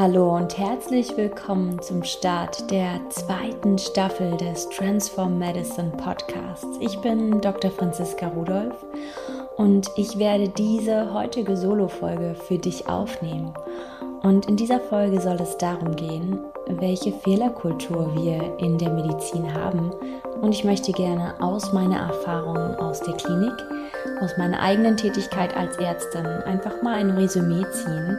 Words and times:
Hallo 0.00 0.34
und 0.34 0.56
herzlich 0.56 1.14
willkommen 1.18 1.78
zum 1.82 2.04
Start 2.04 2.70
der 2.70 2.98
zweiten 3.10 3.76
Staffel 3.76 4.34
des 4.38 4.66
Transform 4.70 5.38
Medicine 5.38 5.90
Podcasts. 5.90 6.78
Ich 6.80 6.98
bin 7.00 7.42
Dr. 7.42 7.70
Franziska 7.70 8.28
Rudolph 8.28 8.82
und 9.58 9.90
ich 9.96 10.18
werde 10.18 10.48
diese 10.48 11.12
heutige 11.12 11.54
Solo-Folge 11.54 12.34
für 12.34 12.56
dich 12.56 12.88
aufnehmen. 12.88 13.52
Und 14.22 14.46
in 14.48 14.56
dieser 14.56 14.80
Folge 14.80 15.20
soll 15.20 15.36
es 15.38 15.58
darum 15.58 15.94
gehen, 15.94 16.38
welche 16.66 17.12
Fehlerkultur 17.12 18.10
wir 18.14 18.56
in 18.56 18.78
der 18.78 18.94
Medizin 18.94 19.52
haben. 19.52 19.90
Und 20.40 20.54
ich 20.54 20.64
möchte 20.64 20.92
gerne 20.92 21.34
aus 21.42 21.74
meiner 21.74 21.98
Erfahrung 21.98 22.56
aus 22.76 23.02
der 23.02 23.16
Klinik, 23.18 23.52
aus 24.22 24.34
meiner 24.38 24.60
eigenen 24.60 24.96
Tätigkeit 24.96 25.54
als 25.54 25.76
Ärztin 25.76 26.24
einfach 26.24 26.80
mal 26.80 26.94
ein 26.94 27.10
Resümee 27.10 27.66
ziehen 27.70 28.16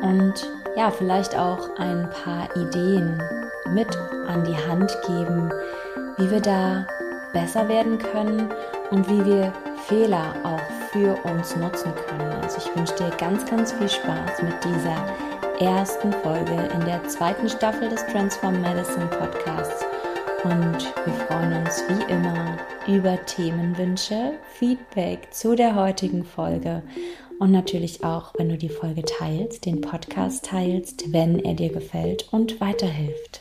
und 0.00 0.48
ja, 0.78 0.92
vielleicht 0.92 1.36
auch 1.36 1.76
ein 1.76 2.08
paar 2.22 2.48
Ideen 2.56 3.20
mit 3.68 3.88
an 4.28 4.44
die 4.44 4.56
Hand 4.56 4.96
geben, 5.08 5.52
wie 6.16 6.30
wir 6.30 6.40
da 6.40 6.86
besser 7.32 7.68
werden 7.68 7.98
können 7.98 8.48
und 8.92 9.08
wie 9.08 9.24
wir 9.24 9.52
Fehler 9.88 10.36
auch 10.44 10.60
für 10.92 11.16
uns 11.28 11.56
nutzen 11.56 11.92
können. 12.06 12.30
Also 12.42 12.58
ich 12.58 12.76
wünsche 12.76 12.94
dir 12.94 13.10
ganz, 13.18 13.44
ganz 13.44 13.72
viel 13.72 13.88
Spaß 13.88 14.42
mit 14.42 14.54
dieser 14.64 15.66
ersten 15.66 16.12
Folge 16.12 16.54
in 16.72 16.84
der 16.84 17.02
zweiten 17.08 17.48
Staffel 17.48 17.88
des 17.88 18.06
Transform 18.06 18.60
Medicine 18.60 19.06
Podcasts. 19.06 19.84
Und 20.44 20.94
wir 21.04 21.12
freuen 21.26 21.54
uns 21.54 21.82
wie 21.88 22.12
immer 22.12 22.56
über 22.86 23.18
Themenwünsche, 23.26 24.34
Feedback 24.54 25.26
zu 25.32 25.56
der 25.56 25.74
heutigen 25.74 26.24
Folge 26.24 26.82
und 27.38 27.52
natürlich 27.52 28.04
auch, 28.04 28.34
wenn 28.36 28.48
du 28.48 28.58
die 28.58 28.68
Folge 28.68 29.02
teilst, 29.02 29.64
den 29.64 29.80
Podcast 29.80 30.46
teilst, 30.46 31.12
wenn 31.12 31.38
er 31.38 31.54
dir 31.54 31.70
gefällt 31.70 32.32
und 32.32 32.60
weiterhilft. 32.60 33.40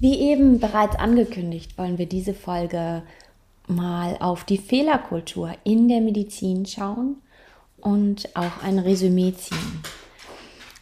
Wie 0.00 0.18
eben 0.18 0.60
bereits 0.60 0.96
angekündigt, 0.96 1.76
wollen 1.78 1.98
wir 1.98 2.06
diese 2.06 2.34
Folge 2.34 3.02
mal 3.66 4.16
auf 4.20 4.44
die 4.44 4.58
Fehlerkultur 4.58 5.52
in 5.64 5.88
der 5.88 6.00
Medizin 6.00 6.66
schauen 6.66 7.16
und 7.80 8.34
auch 8.36 8.62
ein 8.62 8.78
Resümee 8.78 9.34
ziehen. 9.34 9.82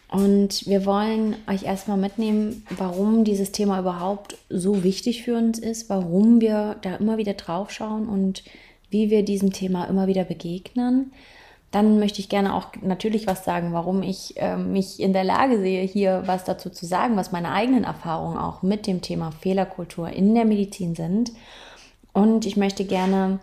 Und 0.08 0.66
wir 0.66 0.86
wollen 0.86 1.36
euch 1.50 1.64
erstmal 1.64 1.96
mitnehmen, 1.96 2.64
warum 2.76 3.24
dieses 3.24 3.52
Thema 3.52 3.80
überhaupt 3.80 4.38
so 4.48 4.84
wichtig 4.84 5.24
für 5.24 5.36
uns 5.36 5.58
ist, 5.58 5.90
warum 5.90 6.40
wir 6.40 6.76
da 6.82 6.96
immer 6.96 7.16
wieder 7.16 7.34
drauf 7.34 7.70
schauen 7.70 8.08
und 8.08 8.44
wie 8.90 9.10
wir 9.10 9.24
diesem 9.24 9.52
Thema 9.52 9.84
immer 9.84 10.06
wieder 10.06 10.24
begegnen. 10.24 11.12
Dann 11.70 11.98
möchte 11.98 12.20
ich 12.20 12.28
gerne 12.28 12.54
auch 12.54 12.68
natürlich 12.80 13.26
was 13.26 13.44
sagen, 13.44 13.72
warum 13.72 14.02
ich 14.02 14.36
äh, 14.36 14.56
mich 14.56 15.00
in 15.00 15.12
der 15.12 15.24
Lage 15.24 15.58
sehe, 15.58 15.82
hier 15.82 16.22
was 16.26 16.44
dazu 16.44 16.70
zu 16.70 16.86
sagen, 16.86 17.16
was 17.16 17.32
meine 17.32 17.50
eigenen 17.52 17.84
Erfahrungen 17.84 18.38
auch 18.38 18.62
mit 18.62 18.86
dem 18.86 19.02
Thema 19.02 19.32
Fehlerkultur 19.32 20.08
in 20.08 20.34
der 20.34 20.44
Medizin 20.44 20.94
sind. 20.94 21.32
Und 22.12 22.46
ich 22.46 22.56
möchte 22.56 22.84
gerne 22.84 23.40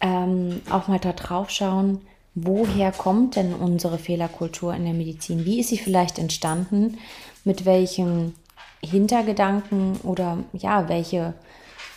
ähm, 0.00 0.60
auch 0.70 0.88
mal 0.88 0.98
da 0.98 1.12
drauf 1.12 1.50
schauen, 1.50 2.00
woher 2.34 2.92
kommt 2.92 3.36
denn 3.36 3.54
unsere 3.54 3.98
Fehlerkultur 3.98 4.74
in 4.74 4.84
der 4.84 4.94
Medizin? 4.94 5.44
Wie 5.44 5.60
ist 5.60 5.68
sie 5.68 5.78
vielleicht 5.78 6.18
entstanden? 6.18 6.98
Mit 7.44 7.64
welchen 7.64 8.34
Hintergedanken 8.82 9.96
oder 10.02 10.38
ja, 10.52 10.88
welche 10.88 11.34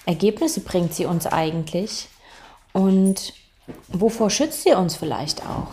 Ergebnisse 0.06 0.62
bringt 0.62 0.94
sie 0.94 1.06
uns 1.06 1.26
eigentlich? 1.26 2.08
Und 2.74 3.34
wovor 3.88 4.30
schützt 4.30 4.64
sie 4.64 4.74
uns 4.74 4.96
vielleicht 4.96 5.46
auch? 5.46 5.70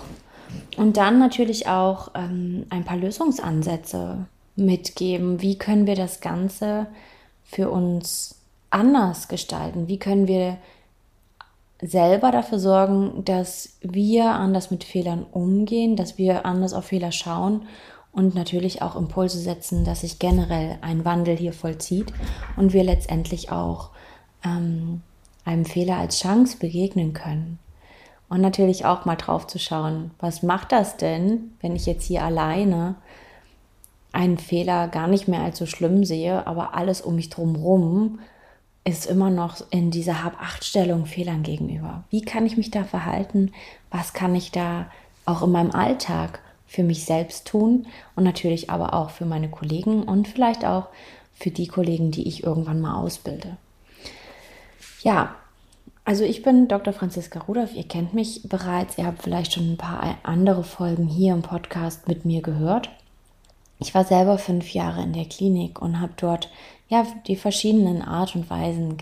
Und 0.77 0.97
dann 0.97 1.19
natürlich 1.19 1.67
auch 1.67 2.11
ähm, 2.15 2.67
ein 2.71 2.85
paar 2.85 2.97
Lösungsansätze 2.97 4.27
mitgeben. 4.57 5.41
Wie 5.41 5.59
können 5.59 5.87
wir 5.87 5.97
das 5.97 6.21
Ganze 6.21 6.87
für 7.43 7.71
uns 7.71 8.37
anders 8.71 9.29
gestalten? 9.29 9.89
Wie 9.89 9.99
können 9.99 10.29
wir 10.29 10.59
selber 11.83 12.31
dafür 12.31 12.59
sorgen, 12.59 13.25
dass 13.25 13.79
wir 13.81 14.27
anders 14.27 14.71
mit 14.71 14.85
Fehlern 14.85 15.25
umgehen, 15.31 15.97
dass 15.97 16.19
wir 16.19 16.45
anders 16.45 16.75
auf 16.75 16.87
Fehler 16.87 17.11
schauen 17.11 17.63
und 18.13 18.35
natürlich 18.35 18.83
auch 18.83 18.97
Impulse 18.97 19.39
setzen, 19.39 19.85
dass 19.85 20.03
sich 20.03 20.19
generell 20.19 20.79
ein 20.83 21.05
Wandel 21.05 21.37
hier 21.37 21.53
vollzieht 21.53 22.13
und 22.57 22.73
wir 22.73 22.85
letztendlich 22.85 23.51
auch 23.51 23.91
ähm, 24.45 25.03
einem 25.45 25.65
Fehler 25.65 25.97
als 25.97 26.21
Chance 26.21 26.57
begegnen 26.59 27.13
können. 27.13 27.59
Und 28.29 28.41
natürlich 28.41 28.85
auch 28.85 29.05
mal 29.05 29.17
drauf 29.17 29.47
zu 29.47 29.59
schauen, 29.59 30.13
was 30.21 30.43
macht 30.43 30.73
das 30.73 30.97
denn, 30.97 31.53
wenn 31.61 31.75
ich 31.75 31.87
jetzt 31.87 32.05
hier 32.05 32.25
alleine 32.25 32.95
einen 34.13 34.39
Fehler 34.39 34.89
gar 34.89 35.09
nicht 35.09 35.27
mehr 35.29 35.43
als 35.43 35.59
so 35.59 35.67
schlimm 35.67 36.05
sehe, 36.05 36.47
aber 36.47 36.75
alles 36.75 37.01
um 37.01 37.17
mich 37.17 37.31
drumherum 37.31 38.21
ist 38.85 39.07
immer 39.07 39.31
noch 39.31 39.63
in 39.71 39.91
dieser 39.91 40.25
Hab-Acht-Stellung 40.25 41.07
Fehlern 41.07 41.43
gegenüber. 41.43 42.05
Wie 42.11 42.23
kann 42.23 42.47
ich 42.47 42.57
mich 42.57 42.71
da 42.71 42.85
verhalten? 42.85 43.53
Was 43.91 44.13
kann 44.13 44.35
ich 44.35 44.53
da 44.53 44.87
auch 45.27 45.43
in 45.43 45.53
meinem 45.53 45.73
Alltag 45.73 46.41
für 46.67 46.83
mich 46.85 47.05
selbst 47.05 47.49
tun 47.49 47.87
und 48.15 48.25
natürlich 48.25 48.71
aber 48.71 48.95
auch 48.95 49.11
für 49.11 49.27
meine 49.27 49.49
Kollegen 49.49 50.05
und 50.05 50.29
vielleicht 50.29 50.65
auch 50.65 50.87
für 51.33 51.51
die 51.51 51.67
Kollegen, 51.67 52.11
die 52.11 52.29
ich 52.29 52.45
irgendwann 52.45 52.81
mal 52.81 52.95
ausbilde. 52.95 53.57
Ja, 55.03 55.35
also 56.05 56.25
ich 56.25 56.43
bin 56.43 56.69
Dr. 56.69 56.93
Franziska 56.93 57.41
Rudolph, 57.41 57.75
ihr 57.75 57.87
kennt 57.87 58.15
mich 58.15 58.43
bereits, 58.45 58.99
ihr 58.99 59.07
habt 59.07 59.23
vielleicht 59.23 59.55
schon 59.55 59.73
ein 59.73 59.79
paar 59.79 60.17
andere 60.23 60.65
Folgen 60.65 61.07
hier 61.07 61.33
im 61.33 61.43
Podcast 61.43 62.09
mit 62.09 62.25
mir 62.25 62.43
gehört. 62.43 62.91
Ich 63.79 63.95
war 63.95 64.05
selber 64.05 64.37
fünf 64.37 64.75
Jahre 64.75 65.03
in 65.03 65.15
der 65.15 65.25
Klinik 65.25 65.81
und 65.81 66.01
habe 66.01 66.13
dort 66.17 66.51
ja 66.89 67.07
die 67.27 67.37
verschiedenen 67.37 68.03
Art 68.03 68.35
und 68.35 68.51
Weisen 68.51 68.99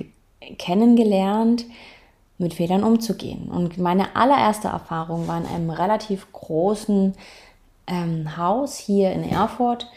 kennengelernt, 0.57 1.65
mit 2.39 2.55
Fehlern 2.55 2.85
umzugehen. 2.85 3.49
Und 3.49 3.79
meine 3.79 4.15
allererste 4.15 4.69
Erfahrung 4.69 5.27
war 5.27 5.39
in 5.39 5.47
einem 5.47 5.71
relativ 5.71 6.31
großen 6.33 7.15
ähm, 7.89 8.37
Haus 8.37 8.77
hier 8.77 9.11
in 9.13 9.25
Erfurt. 9.25 9.89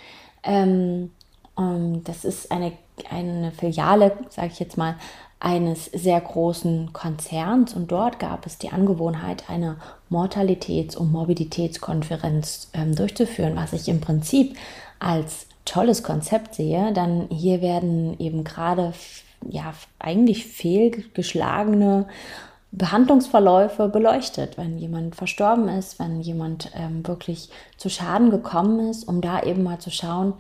Ähm, 0.43 1.11
das 2.05 2.25
ist 2.25 2.51
eine, 2.51 2.71
eine 3.11 3.51
Filiale, 3.51 4.17
sage 4.29 4.47
ich 4.51 4.59
jetzt 4.59 4.77
mal, 4.77 4.95
eines 5.41 5.85
sehr 5.85 6.21
großen 6.21 6.93
Konzerns 6.93 7.73
und 7.73 7.91
dort 7.91 8.19
gab 8.19 8.45
es 8.45 8.59
die 8.59 8.69
Angewohnheit, 8.69 9.49
eine 9.49 9.77
Mortalitäts- 10.09 10.95
und 10.95 11.11
Morbiditätskonferenz 11.11 12.69
ähm, 12.73 12.95
durchzuführen, 12.95 13.55
was 13.55 13.73
ich 13.73 13.89
im 13.89 14.01
Prinzip 14.01 14.55
als 14.99 15.47
tolles 15.65 16.03
Konzept 16.03 16.53
sehe, 16.53 16.93
dann 16.93 17.27
hier 17.29 17.61
werden 17.61 18.19
eben 18.19 18.43
gerade 18.43 18.93
ja 19.49 19.73
eigentlich 19.97 20.45
fehlgeschlagene 20.45 22.05
Behandlungsverläufe 22.71 23.89
beleuchtet, 23.89 24.59
wenn 24.59 24.77
jemand 24.77 25.15
verstorben 25.15 25.67
ist, 25.69 25.97
wenn 25.97 26.21
jemand 26.21 26.71
ähm, 26.75 27.05
wirklich 27.07 27.49
zu 27.77 27.89
Schaden 27.89 28.29
gekommen 28.29 28.91
ist, 28.91 29.07
um 29.07 29.21
da 29.21 29.41
eben 29.41 29.63
mal 29.63 29.79
zu 29.79 29.89
schauen, 29.89 30.33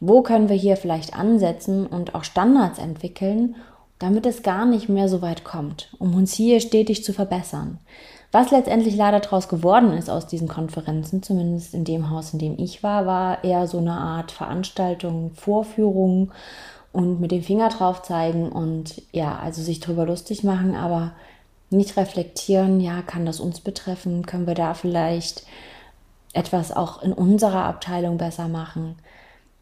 wo 0.00 0.22
können 0.22 0.48
wir 0.48 0.56
hier 0.56 0.76
vielleicht 0.76 1.14
ansetzen 1.14 1.86
und 1.86 2.16
auch 2.16 2.24
Standards 2.24 2.80
entwickeln, 2.80 3.54
damit 4.02 4.26
es 4.26 4.42
gar 4.42 4.66
nicht 4.66 4.88
mehr 4.88 5.08
so 5.08 5.22
weit 5.22 5.44
kommt, 5.44 5.94
um 5.98 6.14
uns 6.14 6.34
hier 6.34 6.60
stetig 6.60 7.04
zu 7.04 7.12
verbessern. 7.12 7.78
Was 8.32 8.50
letztendlich 8.50 8.96
leider 8.96 9.20
daraus 9.20 9.48
geworden 9.48 9.92
ist 9.92 10.10
aus 10.10 10.26
diesen 10.26 10.48
Konferenzen, 10.48 11.22
zumindest 11.22 11.74
in 11.74 11.84
dem 11.84 12.10
Haus, 12.10 12.32
in 12.32 12.38
dem 12.38 12.58
ich 12.58 12.82
war, 12.82 13.06
war 13.06 13.44
eher 13.44 13.66
so 13.66 13.78
eine 13.78 13.92
Art 13.92 14.32
Veranstaltung, 14.32 15.32
Vorführung 15.34 16.32
und 16.92 17.20
mit 17.20 17.30
dem 17.30 17.42
Finger 17.42 17.68
drauf 17.68 18.02
zeigen 18.02 18.50
und 18.50 19.02
ja, 19.12 19.38
also 19.38 19.62
sich 19.62 19.80
drüber 19.80 20.06
lustig 20.06 20.44
machen, 20.44 20.74
aber 20.74 21.12
nicht 21.70 21.96
reflektieren, 21.96 22.80
ja, 22.80 23.02
kann 23.02 23.24
das 23.26 23.38
uns 23.38 23.60
betreffen? 23.60 24.26
Können 24.26 24.46
wir 24.46 24.54
da 24.54 24.74
vielleicht 24.74 25.44
etwas 26.32 26.72
auch 26.72 27.02
in 27.02 27.12
unserer 27.12 27.64
Abteilung 27.64 28.18
besser 28.18 28.48
machen? 28.48 28.96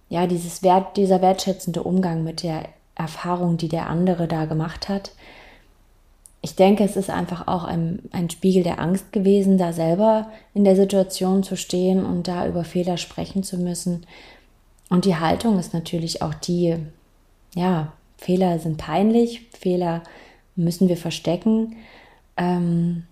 Ja, 0.09 0.27
dieses 0.27 0.63
Wert, 0.63 0.97
dieser 0.97 1.21
wertschätzende 1.21 1.83
Umgang 1.83 2.25
mit 2.25 2.43
der 2.43 2.65
Erfahrung, 3.01 3.57
die 3.57 3.69
der 3.69 3.89
andere 3.89 4.29
da 4.29 4.45
gemacht 4.45 4.89
hat. 4.89 5.13
Ich 6.43 6.55
denke, 6.55 6.85
es 6.85 6.97
ist 6.97 7.11
einfach 7.11 7.49
auch 7.49 7.65
ein, 7.65 8.01
ein 8.13 8.31
Spiegel 8.31 8.63
der 8.63 8.79
Angst 8.79 9.13
gewesen, 9.13 9.59
da 9.59 9.73
selber 9.73 10.31
in 10.55 10.65
der 10.65 10.77
Situation 10.77 11.43
zu 11.43 11.57
stehen 11.57 12.05
und 12.05 12.29
da 12.29 12.47
über 12.47 12.65
Fehler 12.65 12.97
sprechen 12.97 13.43
zu 13.43 13.59
müssen. 13.59 14.07
Und 14.89 15.05
die 15.05 15.17
Haltung 15.17 15.59
ist 15.59 15.75
natürlich 15.75 16.23
auch 16.23 16.35
die, 16.35 16.77
ja, 17.55 17.93
Fehler 18.17 18.59
sind 18.59 18.77
peinlich, 18.77 19.49
Fehler 19.59 20.03
müssen 20.57 20.89
wir 20.89 20.97
verstecken. 20.97 21.77
Ähm, 22.37 23.05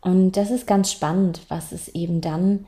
und 0.00 0.32
das 0.32 0.50
ist 0.50 0.66
ganz 0.66 0.92
spannend, 0.92 1.42
was 1.48 1.72
es 1.72 1.88
eben 1.88 2.20
dann 2.20 2.66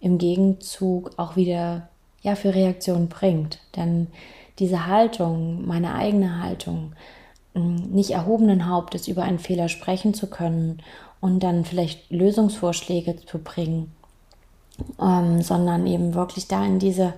im 0.00 0.18
Gegenzug 0.18 1.12
auch 1.18 1.36
wieder 1.36 1.88
ja, 2.22 2.36
für 2.36 2.54
Reaktionen 2.54 3.08
bringt. 3.08 3.58
Denn 3.76 4.08
diese 4.58 4.86
Haltung, 4.86 5.66
meine 5.66 5.94
eigene 5.94 6.42
Haltung, 6.42 6.92
nicht 7.54 8.10
erhobenen 8.10 8.68
Hauptes 8.68 9.06
über 9.06 9.22
einen 9.22 9.38
Fehler 9.38 9.68
sprechen 9.68 10.12
zu 10.12 10.28
können 10.28 10.82
und 11.20 11.40
dann 11.40 11.64
vielleicht 11.64 12.10
Lösungsvorschläge 12.10 13.24
zu 13.24 13.38
bringen, 13.38 13.92
ähm, 15.00 15.40
sondern 15.40 15.86
eben 15.86 16.14
wirklich 16.14 16.48
da 16.48 16.64
in 16.64 16.80
diese, 16.80 17.14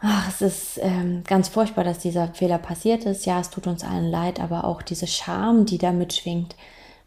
ach, 0.00 0.28
es 0.28 0.42
ist 0.42 0.80
ähm, 0.82 1.22
ganz 1.26 1.48
furchtbar, 1.48 1.82
dass 1.82 1.98
dieser 1.98 2.28
Fehler 2.28 2.58
passiert 2.58 3.06
ist, 3.06 3.24
ja, 3.24 3.40
es 3.40 3.50
tut 3.50 3.66
uns 3.66 3.84
allen 3.84 4.10
leid, 4.10 4.38
aber 4.38 4.64
auch 4.64 4.82
diese 4.82 5.06
Scham, 5.06 5.64
die 5.64 5.78
da 5.78 5.92
mitschwingt, 5.92 6.54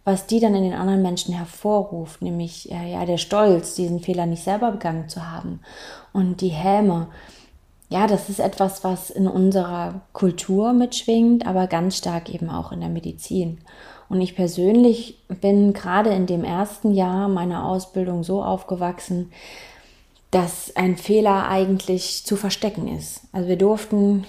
was 0.04 0.26
die 0.26 0.40
dann 0.40 0.56
in 0.56 0.64
den 0.64 0.74
anderen 0.74 1.04
Menschen 1.04 1.36
hervorruft, 1.36 2.22
nämlich 2.24 2.72
äh, 2.72 2.94
ja 2.94 3.06
der 3.06 3.18
Stolz, 3.18 3.76
diesen 3.76 4.00
Fehler 4.00 4.26
nicht 4.26 4.44
selber 4.44 4.72
begangen 4.72 5.10
zu 5.10 5.30
haben 5.30 5.60
und 6.12 6.42
die 6.42 6.50
Häme. 6.50 7.08
Ja, 7.90 8.06
das 8.06 8.30
ist 8.30 8.40
etwas, 8.40 8.84
was 8.84 9.10
in 9.10 9.28
unserer 9.28 10.02
Kultur 10.12 10.74
mitschwingt, 10.74 11.48
aber 11.48 11.68
ganz 11.68 11.98
stark 11.98 12.34
eben 12.34 12.50
auch 12.50 12.72
in 12.72 12.82
der 12.82 12.90
Medizin. 12.90 13.60
Und 14.10 14.22
ich 14.22 14.36
persönlich 14.36 15.24
bin 15.42 15.74
gerade 15.74 16.10
in 16.10 16.26
dem 16.26 16.44
ersten 16.44 16.94
Jahr 16.94 17.28
meiner 17.30 17.66
Ausbildung 17.66 18.24
so 18.24 18.44
aufgewachsen, 18.44 19.32
dass 20.32 20.76
ein 20.76 20.98
Fehler 20.98 21.48
eigentlich 21.48 22.26
zu 22.26 22.36
verstecken 22.36 22.88
ist. 22.88 23.22
Also 23.32 23.48
wir 23.48 23.58
durften 23.58 24.26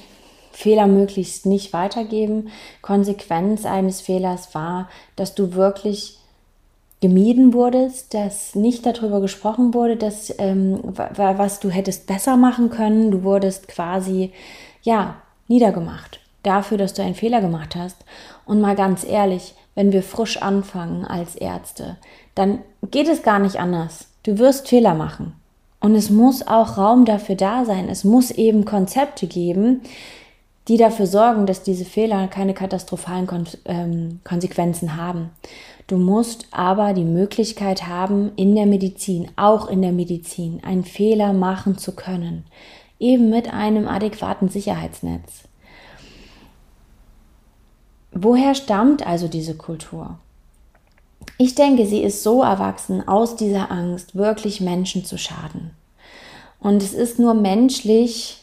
Fehler 0.53 0.87
möglichst 0.87 1.47
nicht 1.47 1.73
weitergeben. 1.73 2.51
Konsequenz 2.83 3.65
eines 3.65 4.01
Fehlers 4.01 4.55
war, 4.55 4.89
dass 5.17 5.35
du 5.35 5.55
wirklich 5.55 6.18
gemieden 7.01 7.53
wurdest, 7.53 8.15
dass 8.15 8.55
nicht 8.55 8.85
darüber 8.85 9.21
gesprochen 9.21 9.73
wurde, 9.75 9.97
dass 9.97 10.35
ähm, 10.39 10.81
was 10.85 11.61
du 11.61 11.71
hättest 11.71 12.07
besser 12.07 12.37
machen 12.37 12.71
können. 12.71 13.11
Du 13.11 13.23
wurdest 13.23 13.69
quasi 13.69 14.33
ja 14.83 15.17
niedergemacht 15.47 16.21
dafür, 16.43 16.79
dass 16.79 16.95
du 16.95 17.03
einen 17.03 17.15
Fehler 17.15 17.41
gemacht 17.41 17.77
hast. 17.77 17.97
Und 18.47 18.61
mal 18.61 18.75
ganz 18.75 19.05
ehrlich, 19.05 19.55
wenn 19.75 19.93
wir 19.93 20.03
frisch 20.03 20.41
anfangen 20.43 21.05
als 21.05 21.37
Ärzte, 21.37 21.97
dann 22.35 22.61
geht 22.91 23.09
es 23.09 23.23
gar 23.23 23.39
nicht 23.39 23.61
anders. 23.61 24.09
Du 24.25 24.39
wirst 24.39 24.69
Fehler 24.69 24.95
machen. 24.95 25.35
Und 25.81 25.95
es 25.95 26.11
muss 26.11 26.47
auch 26.47 26.77
Raum 26.77 27.05
dafür 27.05 27.37
da 27.37 27.65
sein. 27.65 27.89
Es 27.89 28.03
muss 28.03 28.33
eben 28.33 28.65
Konzepte 28.65 29.27
geben, 29.29 29.83
die 30.67 30.77
dafür 30.77 31.07
sorgen, 31.07 31.47
dass 31.47 31.63
diese 31.63 31.85
Fehler 31.85 32.27
keine 32.29 32.55
katastrophalen 32.55 33.27
Kon 33.27 33.45
ähm, 33.65 34.21
Konsequenzen 34.25 34.97
haben. 34.97 35.31
Du 35.89 35.97
musst 35.97 36.49
aber 36.51 36.93
die 36.93 37.05
Möglichkeit 37.05 37.87
haben, 37.87 38.33
in 38.37 38.55
der 38.55 38.67
Medizin, 38.67 39.31
auch 39.37 39.69
in 39.69 39.81
der 39.81 39.93
Medizin, 39.93 40.63
einen 40.63 40.85
Fehler 40.85 41.33
machen 41.33 41.79
zu 41.79 41.93
können, 41.93 42.45
eben 42.99 43.31
mit 43.31 43.53
einem 43.53 43.89
adäquaten 43.89 44.51
Sicherheitsnetz. 44.51 45.45
Woher 48.13 48.55
stammt 48.55 49.07
also 49.07 49.29
diese 49.29 49.57
Kultur? 49.57 50.19
Ich 51.39 51.55
denke, 51.55 51.87
sie 51.87 52.03
ist 52.03 52.23
so 52.23 52.43
erwachsen 52.43 53.09
aus 53.09 53.37
dieser 53.37 53.71
Angst, 53.71 54.15
wirklich 54.15 54.61
Menschen 54.61 55.07
zu 55.07 55.17
schaden. 55.17 55.71
Und 56.61 56.83
es 56.83 56.93
ist 56.93 57.19
nur 57.19 57.33
menschlich, 57.33 58.43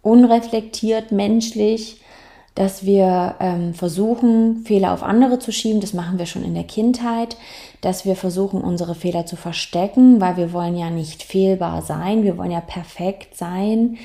unreflektiert, 0.00 1.12
menschlich, 1.12 2.00
dass 2.58 2.84
wir 2.84 3.36
ähm, 3.38 3.72
versuchen, 3.72 4.64
Fehler 4.64 4.92
auf 4.92 5.04
andere 5.04 5.38
zu 5.38 5.52
schieben. 5.52 5.80
Das 5.80 5.92
machen 5.92 6.18
wir 6.18 6.26
schon 6.26 6.42
in 6.42 6.54
der 6.54 6.64
Kindheit, 6.64 7.36
dass 7.82 8.04
wir 8.04 8.16
versuchen, 8.16 8.62
unsere 8.62 8.96
Fehler 8.96 9.26
zu 9.26 9.36
verstecken, 9.36 10.20
weil 10.20 10.36
wir 10.36 10.52
wollen 10.52 10.76
ja 10.76 10.90
nicht 10.90 11.22
fehlbar 11.22 11.82
sein, 11.82 12.24
wir 12.24 12.36
wollen 12.36 12.50
ja 12.50 12.60
perfekt 12.60 13.36
sein, 13.36 13.98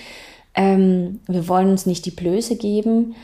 ähm, 0.54 1.20
wir 1.26 1.48
wollen 1.48 1.72
uns 1.72 1.88
nicht 1.88 2.06
die 2.06 2.12
Blöße 2.12 2.56
geben. 2.56 3.16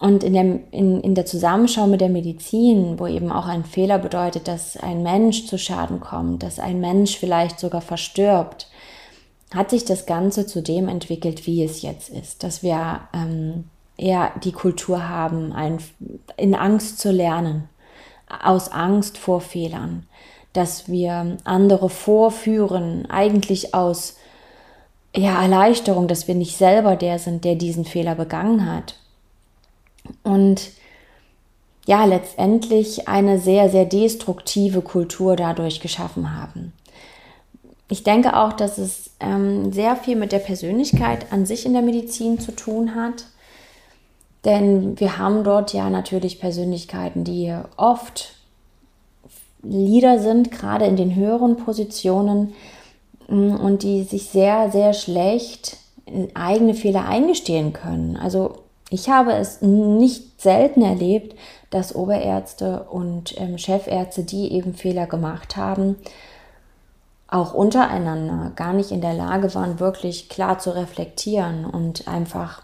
Und 0.00 0.24
in 0.24 0.32
der, 0.32 0.58
in, 0.72 1.00
in 1.00 1.14
der 1.14 1.26
Zusammenschau 1.26 1.86
mit 1.86 2.00
der 2.00 2.08
Medizin, 2.08 2.98
wo 2.98 3.06
eben 3.06 3.30
auch 3.30 3.46
ein 3.46 3.64
Fehler 3.64 4.00
bedeutet, 4.00 4.48
dass 4.48 4.76
ein 4.76 5.04
Mensch 5.04 5.46
zu 5.46 5.58
Schaden 5.58 6.00
kommt, 6.00 6.42
dass 6.42 6.58
ein 6.58 6.80
Mensch 6.80 7.16
vielleicht 7.18 7.60
sogar 7.60 7.82
verstirbt, 7.82 8.68
hat 9.54 9.70
sich 9.70 9.84
das 9.84 10.06
Ganze 10.06 10.44
zu 10.44 10.60
dem 10.60 10.88
entwickelt, 10.88 11.46
wie 11.46 11.62
es 11.62 11.82
jetzt 11.82 12.08
ist. 12.08 12.42
Dass 12.42 12.64
wir 12.64 13.02
ähm, 13.14 13.66
eher 14.02 14.32
die 14.42 14.52
Kultur 14.52 15.08
haben, 15.08 15.52
ein, 15.52 15.78
in 16.36 16.54
Angst 16.54 16.98
zu 16.98 17.10
lernen, 17.10 17.68
aus 18.42 18.68
Angst 18.70 19.18
vor 19.18 19.40
Fehlern. 19.40 20.06
Dass 20.52 20.88
wir 20.88 21.38
andere 21.44 21.88
vorführen, 21.88 23.10
eigentlich 23.10 23.74
aus 23.74 24.16
ja, 25.16 25.42
Erleichterung, 25.42 26.08
dass 26.08 26.28
wir 26.28 26.34
nicht 26.34 26.56
selber 26.56 26.96
der 26.96 27.18
sind, 27.18 27.44
der 27.44 27.54
diesen 27.54 27.84
Fehler 27.84 28.14
begangen 28.14 28.70
hat. 28.70 28.96
Und 30.22 30.70
ja, 31.86 32.04
letztendlich 32.04 33.08
eine 33.08 33.38
sehr, 33.38 33.68
sehr 33.68 33.84
destruktive 33.84 34.82
Kultur 34.82 35.36
dadurch 35.36 35.80
geschaffen 35.80 36.36
haben. 36.36 36.72
Ich 37.88 38.04
denke 38.04 38.36
auch, 38.36 38.52
dass 38.52 38.78
es 38.78 39.10
ähm, 39.20 39.72
sehr 39.72 39.96
viel 39.96 40.16
mit 40.16 40.32
der 40.32 40.38
Persönlichkeit 40.38 41.32
an 41.32 41.44
sich 41.44 41.66
in 41.66 41.72
der 41.72 41.82
Medizin 41.82 42.38
zu 42.38 42.52
tun 42.52 42.94
hat. 42.94 43.26
Denn 44.44 44.98
wir 44.98 45.18
haben 45.18 45.44
dort 45.44 45.72
ja 45.72 45.88
natürlich 45.88 46.40
Persönlichkeiten, 46.40 47.24
die 47.24 47.54
oft 47.76 48.34
Leader 49.62 50.18
sind, 50.18 50.50
gerade 50.50 50.86
in 50.86 50.96
den 50.96 51.14
höheren 51.14 51.56
Positionen 51.56 52.54
mm, 53.28 53.54
und 53.54 53.82
die 53.82 54.02
sich 54.02 54.28
sehr, 54.28 54.70
sehr 54.70 54.92
schlecht 54.92 55.76
eigene 56.34 56.74
Fehler 56.74 57.06
eingestehen 57.06 57.72
können. 57.72 58.16
Also 58.16 58.58
ich 58.90 59.08
habe 59.08 59.32
es 59.32 59.62
nicht 59.62 60.40
selten 60.40 60.82
erlebt, 60.82 61.36
dass 61.70 61.94
Oberärzte 61.94 62.84
und 62.90 63.40
ähm, 63.40 63.56
Chefärzte, 63.56 64.24
die 64.24 64.52
eben 64.52 64.74
Fehler 64.74 65.06
gemacht 65.06 65.56
haben, 65.56 65.96
auch 67.28 67.54
untereinander 67.54 68.52
gar 68.56 68.74
nicht 68.74 68.90
in 68.90 69.00
der 69.00 69.14
Lage 69.14 69.54
waren, 69.54 69.80
wirklich 69.80 70.28
klar 70.28 70.58
zu 70.58 70.74
reflektieren 70.74 71.64
und 71.64 72.06
einfach 72.06 72.62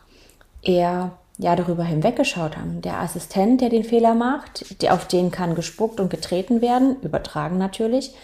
eher 0.60 1.12
ja 1.38 1.54
darüber 1.56 1.84
hinweggeschaut 1.84 2.56
haben. 2.56 2.82
Der 2.82 3.00
Assistent, 3.00 3.60
der 3.60 3.70
den 3.70 3.84
Fehler 3.84 4.14
macht, 4.14 4.82
der, 4.82 4.92
auf 4.94 5.06
den 5.06 5.30
kann 5.30 5.54
gespuckt 5.54 6.00
und 6.00 6.10
getreten 6.10 6.60
werden, 6.60 6.96
übertragen 7.02 7.58
natürlich. 7.58 8.14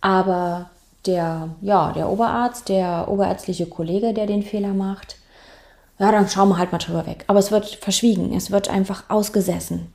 Aber 0.00 0.70
der, 1.06 1.50
ja, 1.60 1.92
der 1.92 2.08
Oberarzt, 2.08 2.68
der 2.68 3.08
oberärztliche 3.08 3.66
Kollege, 3.66 4.14
der 4.14 4.26
den 4.26 4.42
Fehler 4.42 4.72
macht, 4.72 5.16
ja, 5.98 6.10
dann 6.10 6.28
schauen 6.28 6.48
wir 6.48 6.58
halt 6.58 6.72
mal 6.72 6.78
drüber 6.78 7.06
weg. 7.06 7.24
Aber 7.26 7.38
es 7.38 7.50
wird 7.50 7.66
verschwiegen, 7.66 8.34
es 8.34 8.50
wird 8.50 8.70
einfach 8.70 9.04
ausgesessen. 9.08 9.92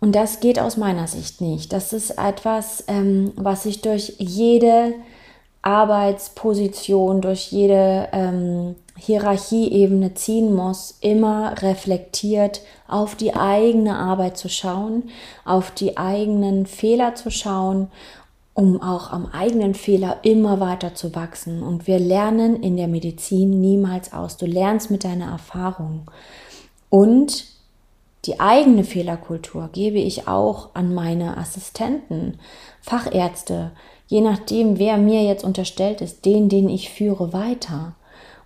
Und 0.00 0.14
das 0.14 0.40
geht 0.40 0.58
aus 0.58 0.76
meiner 0.76 1.06
Sicht 1.06 1.40
nicht. 1.40 1.72
Das 1.72 1.92
ist 1.92 2.18
etwas, 2.18 2.84
ähm, 2.88 3.32
was 3.36 3.62
sich 3.62 3.82
durch 3.82 4.14
jede 4.18 4.94
Arbeitsposition, 5.62 7.20
durch 7.20 7.52
jede 7.52 8.08
ähm, 8.12 8.74
Hierarchieebene 8.96 10.14
ziehen 10.14 10.54
muss, 10.54 10.98
immer 11.00 11.60
reflektiert 11.62 12.60
auf 12.86 13.16
die 13.16 13.34
eigene 13.34 13.96
Arbeit 13.96 14.36
zu 14.36 14.48
schauen, 14.48 15.10
auf 15.44 15.70
die 15.72 15.96
eigenen 15.96 16.66
Fehler 16.66 17.14
zu 17.14 17.30
schauen, 17.30 17.88
um 18.54 18.80
auch 18.80 19.10
am 19.10 19.26
eigenen 19.26 19.74
Fehler 19.74 20.18
immer 20.22 20.60
weiter 20.60 20.94
zu 20.94 21.14
wachsen. 21.14 21.62
Und 21.62 21.88
wir 21.88 21.98
lernen 21.98 22.62
in 22.62 22.76
der 22.76 22.86
Medizin 22.86 23.60
niemals 23.60 24.12
aus. 24.12 24.36
Du 24.36 24.46
lernst 24.46 24.92
mit 24.92 25.02
deiner 25.02 25.26
Erfahrung. 25.26 26.08
Und 26.88 27.46
die 28.26 28.38
eigene 28.38 28.84
Fehlerkultur 28.84 29.68
gebe 29.72 29.98
ich 29.98 30.28
auch 30.28 30.70
an 30.74 30.94
meine 30.94 31.36
Assistenten, 31.36 32.38
Fachärzte, 32.80 33.72
je 34.06 34.20
nachdem, 34.20 34.78
wer 34.78 34.96
mir 34.98 35.24
jetzt 35.24 35.44
unterstellt 35.44 36.00
ist, 36.00 36.24
den, 36.24 36.48
den 36.48 36.68
ich 36.68 36.90
führe, 36.90 37.32
weiter. 37.32 37.96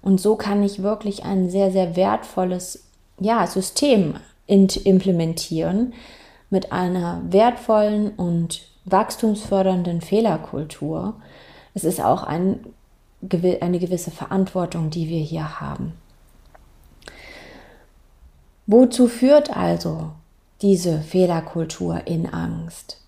Und 0.03 0.21
so 0.21 0.37
kann 0.37 0.63
ich 0.63 0.83
wirklich 0.83 1.25
ein 1.25 1.51
sehr, 1.51 1.71
sehr 1.71 1.97
wertvolles 1.97 2.85
ja, 3.19 3.47
System 3.47 4.15
implementieren, 4.47 5.93
mit 6.51 6.73
einer 6.73 7.21
wertvollen 7.29 8.11
und 8.11 8.63
wachstumsfördernden 8.87 10.01
Fehlerkultur. 10.01 11.17
Es 11.75 11.85
ist 11.85 12.01
auch 12.01 12.23
ein, 12.23 12.61
eine 13.61 13.79
gewisse 13.79 14.11
Verantwortung, 14.11 14.91
die 14.91 15.09
wir 15.09 15.21
hier 15.21 15.61
haben. 15.61 15.93
Wozu 18.67 19.09
führt 19.09 19.55
also 19.57 20.11
diese 20.63 21.01
Fehlerkultur 21.01 22.07
in 22.07 22.33
Angst? 22.33 23.01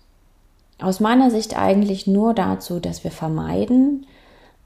Aus 0.79 0.99
meiner 0.99 1.29
Sicht 1.29 1.57
eigentlich 1.57 2.07
nur 2.07 2.33
dazu, 2.33 2.79
dass 2.79 3.03
wir 3.03 3.11
vermeiden, 3.11 4.07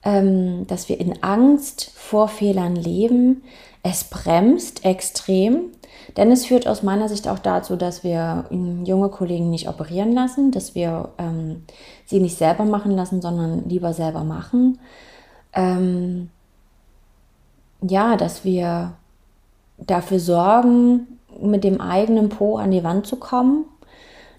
ähm, 0.05 0.67
dass 0.67 0.87
wir 0.87 0.99
in 0.99 1.21
Angst 1.23 1.91
vor 1.95 2.27
Fehlern 2.27 2.75
leben. 2.75 3.43
Es 3.83 4.05
bremst 4.05 4.85
extrem, 4.85 5.71
denn 6.15 6.31
es 6.31 6.45
führt 6.45 6.67
aus 6.67 6.83
meiner 6.83 7.09
Sicht 7.09 7.27
auch 7.27 7.39
dazu, 7.39 7.75
dass 7.75 8.03
wir 8.03 8.45
junge 8.49 9.09
Kollegen 9.09 9.49
nicht 9.49 9.67
operieren 9.67 10.13
lassen, 10.13 10.51
dass 10.51 10.75
wir 10.75 11.09
ähm, 11.17 11.63
sie 12.05 12.19
nicht 12.19 12.37
selber 12.37 12.65
machen 12.65 12.91
lassen, 12.91 13.21
sondern 13.21 13.67
lieber 13.67 13.93
selber 13.93 14.23
machen. 14.23 14.79
Ähm, 15.53 16.29
ja, 17.81 18.15
dass 18.15 18.45
wir 18.45 18.93
dafür 19.77 20.19
sorgen, 20.19 21.07
mit 21.41 21.63
dem 21.63 21.81
eigenen 21.81 22.29
Po 22.29 22.57
an 22.57 22.71
die 22.71 22.83
Wand 22.83 23.07
zu 23.07 23.17
kommen, 23.17 23.65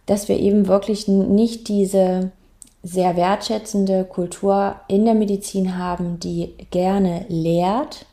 dass 0.06 0.28
wir 0.28 0.38
eben 0.38 0.66
wirklich 0.66 1.08
nicht 1.08 1.68
diese 1.68 2.30
sehr 2.86 3.16
wertschätzende 3.16 4.04
Kultur 4.04 4.76
in 4.88 5.04
der 5.04 5.14
Medizin 5.14 5.76
haben, 5.76 6.20
die 6.20 6.54
gerne 6.70 7.26
lehrt, 7.28 8.06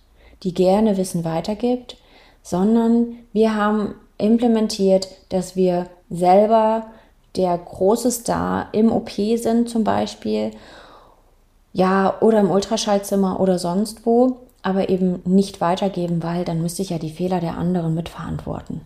die 0.43 0.53
gerne 0.53 0.97
Wissen 0.97 1.23
weitergibt, 1.23 1.97
sondern 2.41 3.19
wir 3.33 3.55
haben 3.55 3.95
implementiert, 4.17 5.07
dass 5.29 5.55
wir 5.55 5.87
selber 6.09 6.87
der 7.35 7.57
große 7.57 8.11
Star 8.11 8.69
im 8.73 8.91
OP 8.91 9.11
sind 9.11 9.69
zum 9.69 9.83
Beispiel, 9.83 10.51
ja, 11.71 12.15
oder 12.21 12.39
im 12.39 12.51
Ultraschallzimmer 12.51 13.39
oder 13.39 13.57
sonst 13.57 14.05
wo 14.05 14.37
aber 14.63 14.89
eben 14.89 15.21
nicht 15.25 15.61
weitergeben, 15.61 16.23
weil 16.23 16.45
dann 16.45 16.61
müsste 16.61 16.81
ich 16.81 16.89
ja 16.89 16.97
die 16.97 17.11
Fehler 17.11 17.41
der 17.41 17.57
anderen 17.57 17.93
mitverantworten. 17.93 18.81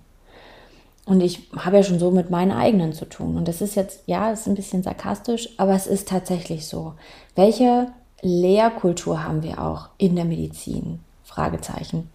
Und 1.08 1.22
ich 1.22 1.48
habe 1.56 1.78
ja 1.78 1.84
schon 1.84 2.00
so 2.00 2.12
mit 2.12 2.30
meinen 2.30 2.52
eigenen 2.52 2.92
zu 2.92 3.06
tun. 3.06 3.38
Und 3.38 3.48
das 3.48 3.62
ist 3.62 3.76
jetzt, 3.76 4.04
ja, 4.08 4.30
ist 4.30 4.46
ein 4.46 4.56
bisschen 4.56 4.84
sarkastisch, 4.84 5.50
aber 5.58 5.74
es 5.74 5.88
ist 5.88 6.10
tatsächlich 6.10 6.68
so. 6.68 6.94
Welche 7.34 7.88
Lehrkultur 8.22 9.24
haben 9.24 9.42
wir 9.42 9.62
auch 9.62 9.88
in 9.98 10.18
der 10.18 10.26
Medizin? 10.26 11.00
Fragezeichen. 11.24 12.10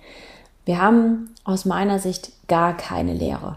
Wir 0.67 0.81
haben 0.81 1.31
aus 1.45 1.65
meiner 1.65 1.99
Sicht 1.99 2.33
gar 2.49 2.77
keine 2.77 3.15
Lehre. 3.15 3.57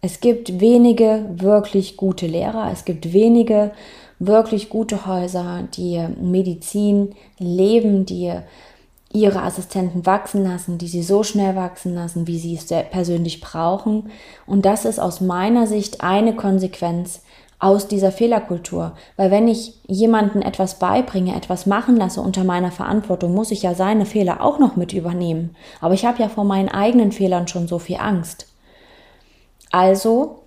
Es 0.00 0.20
gibt 0.20 0.60
wenige 0.60 1.26
wirklich 1.28 1.96
gute 1.96 2.28
Lehrer, 2.28 2.70
es 2.72 2.84
gibt 2.84 3.12
wenige 3.12 3.72
wirklich 4.20 4.68
gute 4.68 5.06
Häuser, 5.06 5.64
die 5.74 6.06
Medizin 6.20 7.16
leben, 7.38 8.06
die 8.06 8.32
ihre 9.16 9.42
Assistenten 9.42 10.06
wachsen 10.06 10.44
lassen, 10.44 10.78
die 10.78 10.88
sie 10.88 11.02
so 11.02 11.22
schnell 11.22 11.56
wachsen 11.56 11.94
lassen, 11.94 12.26
wie 12.26 12.38
sie 12.38 12.54
es 12.54 12.66
persönlich 12.90 13.40
brauchen. 13.40 14.10
Und 14.46 14.66
das 14.66 14.84
ist 14.84 14.98
aus 14.98 15.20
meiner 15.20 15.66
Sicht 15.66 16.02
eine 16.02 16.36
Konsequenz 16.36 17.22
aus 17.58 17.88
dieser 17.88 18.12
Fehlerkultur. 18.12 18.92
Weil 19.16 19.30
wenn 19.30 19.48
ich 19.48 19.80
jemanden 19.86 20.42
etwas 20.42 20.78
beibringe, 20.78 21.34
etwas 21.34 21.64
machen 21.64 21.96
lasse 21.96 22.20
unter 22.20 22.44
meiner 22.44 22.70
Verantwortung, 22.70 23.34
muss 23.34 23.50
ich 23.50 23.62
ja 23.62 23.74
seine 23.74 24.04
Fehler 24.04 24.42
auch 24.42 24.58
noch 24.58 24.76
mit 24.76 24.92
übernehmen. 24.92 25.56
Aber 25.80 25.94
ich 25.94 26.04
habe 26.04 26.20
ja 26.20 26.28
vor 26.28 26.44
meinen 26.44 26.68
eigenen 26.68 27.12
Fehlern 27.12 27.48
schon 27.48 27.66
so 27.66 27.78
viel 27.78 27.96
Angst. 27.96 28.46
Also 29.72 30.42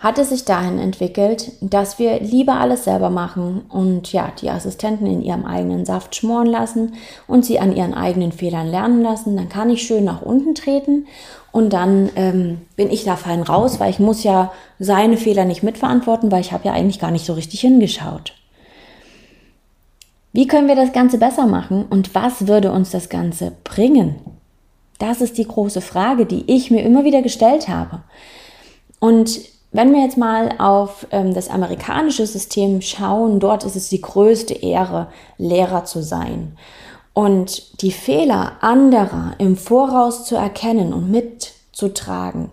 hat 0.00 0.18
es 0.18 0.30
sich 0.30 0.46
dahin 0.46 0.78
entwickelt, 0.78 1.52
dass 1.60 1.98
wir 1.98 2.20
lieber 2.20 2.54
alles 2.54 2.84
selber 2.84 3.10
machen 3.10 3.66
und 3.68 4.10
ja, 4.14 4.32
die 4.40 4.48
Assistenten 4.48 5.06
in 5.06 5.20
ihrem 5.20 5.44
eigenen 5.44 5.84
Saft 5.84 6.16
schmoren 6.16 6.46
lassen 6.46 6.94
und 7.26 7.44
sie 7.44 7.60
an 7.60 7.76
ihren 7.76 7.92
eigenen 7.92 8.32
Fehlern 8.32 8.66
lernen 8.66 9.02
lassen. 9.02 9.36
Dann 9.36 9.50
kann 9.50 9.68
ich 9.68 9.82
schön 9.82 10.04
nach 10.04 10.22
unten 10.22 10.54
treten 10.54 11.06
und 11.52 11.74
dann 11.74 12.08
ähm, 12.16 12.62
bin 12.76 12.90
ich 12.90 13.04
da 13.04 13.16
fein 13.16 13.42
raus, 13.42 13.78
weil 13.78 13.90
ich 13.90 13.98
muss 13.98 14.24
ja 14.24 14.52
seine 14.78 15.18
Fehler 15.18 15.44
nicht 15.44 15.62
mitverantworten, 15.62 16.32
weil 16.32 16.40
ich 16.40 16.52
habe 16.52 16.64
ja 16.64 16.72
eigentlich 16.72 16.98
gar 16.98 17.10
nicht 17.10 17.26
so 17.26 17.34
richtig 17.34 17.60
hingeschaut. 17.60 18.32
Wie 20.32 20.46
können 20.46 20.68
wir 20.68 20.76
das 20.76 20.94
Ganze 20.94 21.18
besser 21.18 21.46
machen 21.46 21.84
und 21.90 22.14
was 22.14 22.46
würde 22.46 22.72
uns 22.72 22.90
das 22.90 23.10
Ganze 23.10 23.52
bringen? 23.64 24.14
Das 24.98 25.20
ist 25.20 25.36
die 25.36 25.46
große 25.46 25.82
Frage, 25.82 26.24
die 26.24 26.50
ich 26.50 26.70
mir 26.70 26.82
immer 26.84 27.04
wieder 27.04 27.20
gestellt 27.20 27.68
habe. 27.68 28.00
Und 28.98 29.49
wenn 29.72 29.92
wir 29.92 30.02
jetzt 30.02 30.18
mal 30.18 30.54
auf 30.58 31.06
ähm, 31.10 31.32
das 31.32 31.48
amerikanische 31.48 32.26
System 32.26 32.80
schauen, 32.82 33.38
dort 33.38 33.64
ist 33.64 33.76
es 33.76 33.88
die 33.88 34.00
größte 34.00 34.54
Ehre, 34.54 35.08
Lehrer 35.38 35.84
zu 35.84 36.02
sein. 36.02 36.56
Und 37.12 37.80
die 37.82 37.92
Fehler 37.92 38.56
anderer 38.60 39.34
im 39.38 39.56
Voraus 39.56 40.24
zu 40.24 40.36
erkennen 40.36 40.92
und 40.92 41.10
mitzutragen, 41.10 42.50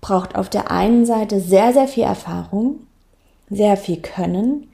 braucht 0.00 0.34
auf 0.34 0.50
der 0.50 0.70
einen 0.70 1.06
Seite 1.06 1.40
sehr, 1.40 1.72
sehr 1.72 1.88
viel 1.88 2.04
Erfahrung, 2.04 2.80
sehr 3.48 3.76
viel 3.76 4.00
Können 4.00 4.68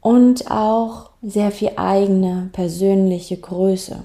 und 0.00 0.50
auch 0.50 1.10
sehr 1.22 1.50
viel 1.50 1.72
eigene 1.76 2.48
persönliche 2.52 3.36
Größe. 3.36 4.04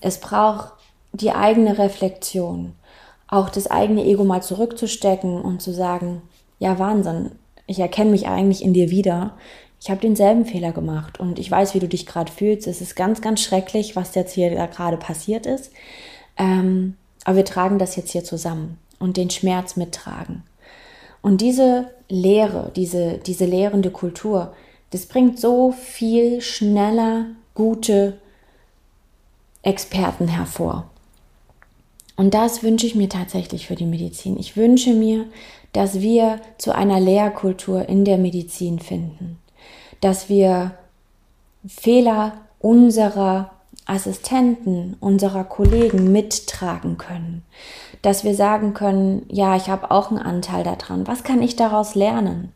Es 0.00 0.18
braucht 0.18 0.72
die 1.12 1.32
eigene 1.32 1.78
Reflexion 1.78 2.72
auch 3.32 3.48
das 3.48 3.66
eigene 3.66 4.04
Ego 4.04 4.24
mal 4.24 4.42
zurückzustecken 4.42 5.40
und 5.40 5.62
zu 5.62 5.72
sagen, 5.72 6.20
ja 6.58 6.78
Wahnsinn, 6.78 7.30
ich 7.66 7.78
erkenne 7.78 8.10
mich 8.10 8.28
eigentlich 8.28 8.62
in 8.62 8.74
dir 8.74 8.90
wieder. 8.90 9.32
Ich 9.80 9.90
habe 9.90 10.02
denselben 10.02 10.44
Fehler 10.44 10.72
gemacht 10.72 11.18
und 11.18 11.38
ich 11.38 11.50
weiß, 11.50 11.74
wie 11.74 11.78
du 11.78 11.88
dich 11.88 12.04
gerade 12.04 12.30
fühlst. 12.30 12.66
Es 12.66 12.82
ist 12.82 12.94
ganz, 12.94 13.22
ganz 13.22 13.40
schrecklich, 13.40 13.96
was 13.96 14.14
jetzt 14.14 14.34
hier 14.34 14.50
gerade 14.68 14.98
passiert 14.98 15.46
ist. 15.46 15.72
Ähm, 16.36 16.96
aber 17.24 17.38
wir 17.38 17.44
tragen 17.46 17.78
das 17.78 17.96
jetzt 17.96 18.10
hier 18.10 18.22
zusammen 18.22 18.78
und 18.98 19.16
den 19.16 19.30
Schmerz 19.30 19.76
mittragen. 19.76 20.42
Und 21.22 21.40
diese 21.40 21.86
Lehre, 22.10 22.70
diese, 22.76 23.16
diese 23.16 23.46
lehrende 23.46 23.90
Kultur, 23.90 24.52
das 24.90 25.06
bringt 25.06 25.40
so 25.40 25.72
viel 25.72 26.42
schneller 26.42 27.26
gute 27.54 28.18
Experten 29.62 30.28
hervor. 30.28 30.91
Und 32.22 32.34
das 32.34 32.62
wünsche 32.62 32.86
ich 32.86 32.94
mir 32.94 33.08
tatsächlich 33.08 33.66
für 33.66 33.74
die 33.74 33.84
Medizin. 33.84 34.38
Ich 34.38 34.56
wünsche 34.56 34.94
mir, 34.94 35.24
dass 35.72 36.00
wir 36.00 36.38
zu 36.56 36.72
einer 36.72 37.00
Lehrkultur 37.00 37.88
in 37.88 38.04
der 38.04 38.16
Medizin 38.16 38.78
finden, 38.78 39.40
dass 40.00 40.28
wir 40.28 40.70
Fehler 41.66 42.34
unserer 42.60 43.50
Assistenten, 43.86 44.96
unserer 45.00 45.42
Kollegen 45.42 46.12
mittragen 46.12 46.96
können, 46.96 47.42
dass 48.02 48.22
wir 48.22 48.36
sagen 48.36 48.72
können, 48.72 49.26
ja, 49.28 49.56
ich 49.56 49.68
habe 49.68 49.90
auch 49.90 50.12
einen 50.12 50.20
Anteil 50.20 50.62
daran. 50.62 51.08
Was 51.08 51.24
kann 51.24 51.42
ich 51.42 51.56
daraus 51.56 51.96
lernen? 51.96 52.52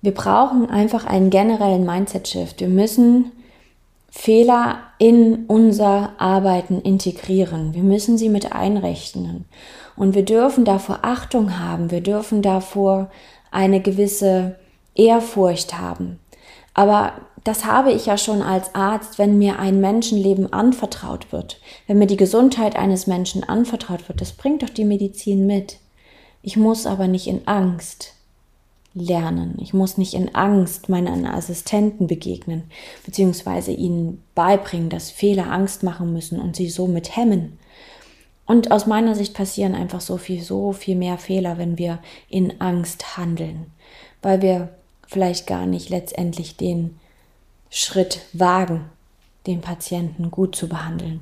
Wir 0.00 0.14
brauchen 0.14 0.70
einfach 0.70 1.04
einen 1.04 1.28
generellen 1.28 1.84
Mindset-Shift. 1.84 2.60
Wir 2.60 2.68
müssen 2.68 3.30
Fehler 4.16 4.78
in 4.98 5.44
unser 5.46 6.12
Arbeiten 6.18 6.80
integrieren. 6.80 7.74
Wir 7.74 7.82
müssen 7.82 8.16
sie 8.16 8.28
mit 8.28 8.52
einrechnen. 8.52 9.44
Und 9.96 10.14
wir 10.14 10.24
dürfen 10.24 10.64
davor 10.64 11.00
Achtung 11.02 11.58
haben. 11.58 11.90
Wir 11.90 12.00
dürfen 12.00 12.40
davor 12.40 13.10
eine 13.50 13.80
gewisse 13.82 14.56
Ehrfurcht 14.94 15.78
haben. 15.78 16.20
Aber 16.74 17.14
das 17.42 17.66
habe 17.66 17.92
ich 17.92 18.06
ja 18.06 18.16
schon 18.16 18.40
als 18.40 18.74
Arzt, 18.74 19.18
wenn 19.18 19.36
mir 19.36 19.58
ein 19.58 19.80
Menschenleben 19.80 20.52
anvertraut 20.52 21.32
wird, 21.32 21.60
wenn 21.88 21.98
mir 21.98 22.06
die 22.06 22.16
Gesundheit 22.16 22.76
eines 22.76 23.08
Menschen 23.08 23.42
anvertraut 23.42 24.08
wird. 24.08 24.20
Das 24.20 24.32
bringt 24.32 24.62
doch 24.62 24.70
die 24.70 24.84
Medizin 24.84 25.44
mit. 25.44 25.78
Ich 26.40 26.56
muss 26.56 26.86
aber 26.86 27.08
nicht 27.08 27.26
in 27.26 27.46
Angst 27.46 28.13
lernen. 28.94 29.56
Ich 29.60 29.74
muss 29.74 29.98
nicht 29.98 30.14
in 30.14 30.34
Angst 30.34 30.88
meinen 30.88 31.26
Assistenten 31.26 32.06
begegnen, 32.06 32.64
beziehungsweise 33.04 33.72
ihnen 33.72 34.22
beibringen, 34.34 34.88
dass 34.88 35.10
Fehler 35.10 35.50
Angst 35.50 35.82
machen 35.82 36.12
müssen 36.12 36.40
und 36.40 36.56
sie 36.56 36.70
somit 36.70 37.16
hemmen. 37.16 37.58
Und 38.46 38.70
aus 38.70 38.86
meiner 38.86 39.14
Sicht 39.14 39.34
passieren 39.34 39.74
einfach 39.74 40.00
so 40.00 40.16
viel, 40.16 40.42
so 40.42 40.72
viel 40.72 40.96
mehr 40.96 41.18
Fehler, 41.18 41.58
wenn 41.58 41.78
wir 41.78 41.98
in 42.28 42.60
Angst 42.60 43.16
handeln, 43.16 43.66
weil 44.22 44.42
wir 44.42 44.68
vielleicht 45.06 45.46
gar 45.46 45.66
nicht 45.66 45.88
letztendlich 45.88 46.56
den 46.56 46.98
Schritt 47.70 48.20
wagen, 48.32 48.84
den 49.46 49.60
Patienten 49.60 50.30
gut 50.30 50.54
zu 50.54 50.68
behandeln 50.68 51.20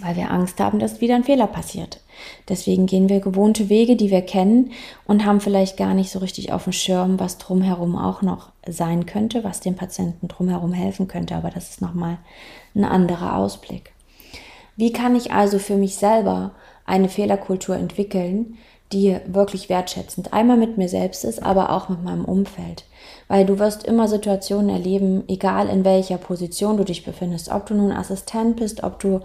weil 0.00 0.16
wir 0.16 0.30
Angst 0.30 0.60
haben, 0.60 0.78
dass 0.78 1.00
wieder 1.00 1.14
ein 1.14 1.24
Fehler 1.24 1.46
passiert. 1.46 2.00
Deswegen 2.48 2.86
gehen 2.86 3.08
wir 3.08 3.20
gewohnte 3.20 3.68
Wege, 3.68 3.96
die 3.96 4.10
wir 4.10 4.22
kennen 4.22 4.72
und 5.06 5.24
haben 5.24 5.40
vielleicht 5.40 5.76
gar 5.76 5.94
nicht 5.94 6.10
so 6.10 6.18
richtig 6.18 6.52
auf 6.52 6.64
dem 6.64 6.72
Schirm, 6.72 7.18
was 7.20 7.38
drumherum 7.38 7.96
auch 7.96 8.22
noch 8.22 8.50
sein 8.66 9.06
könnte, 9.06 9.44
was 9.44 9.60
dem 9.60 9.76
Patienten 9.76 10.28
drumherum 10.28 10.72
helfen 10.72 11.08
könnte. 11.08 11.34
Aber 11.34 11.50
das 11.50 11.70
ist 11.70 11.82
nochmal 11.82 12.18
ein 12.74 12.84
anderer 12.84 13.36
Ausblick. 13.36 13.92
Wie 14.76 14.92
kann 14.92 15.16
ich 15.16 15.32
also 15.32 15.58
für 15.58 15.76
mich 15.76 15.96
selber 15.96 16.52
eine 16.84 17.08
Fehlerkultur 17.08 17.76
entwickeln, 17.76 18.58
die 18.92 19.18
wirklich 19.26 19.68
wertschätzend 19.68 20.32
einmal 20.32 20.56
mit 20.56 20.78
mir 20.78 20.88
selbst 20.88 21.24
ist, 21.24 21.42
aber 21.42 21.70
auch 21.70 21.88
mit 21.88 22.04
meinem 22.04 22.24
Umfeld. 22.24 22.84
Weil 23.26 23.44
du 23.44 23.58
wirst 23.58 23.84
immer 23.84 24.06
Situationen 24.06 24.68
erleben, 24.68 25.24
egal 25.26 25.68
in 25.68 25.84
welcher 25.84 26.18
Position 26.18 26.76
du 26.76 26.84
dich 26.84 27.04
befindest, 27.04 27.50
ob 27.50 27.66
du 27.66 27.74
nun 27.74 27.90
Assistent 27.90 28.56
bist, 28.56 28.84
ob 28.84 29.00
du 29.00 29.20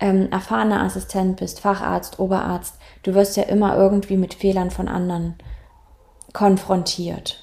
ähm, 0.00 0.30
erfahrener 0.30 0.82
Assistent 0.82 1.36
bist, 1.38 1.60
Facharzt, 1.60 2.18
Oberarzt, 2.18 2.74
du 3.02 3.14
wirst 3.14 3.36
ja 3.36 3.44
immer 3.44 3.76
irgendwie 3.76 4.16
mit 4.16 4.34
Fehlern 4.34 4.70
von 4.70 4.88
anderen 4.88 5.34
konfrontiert. 6.32 7.42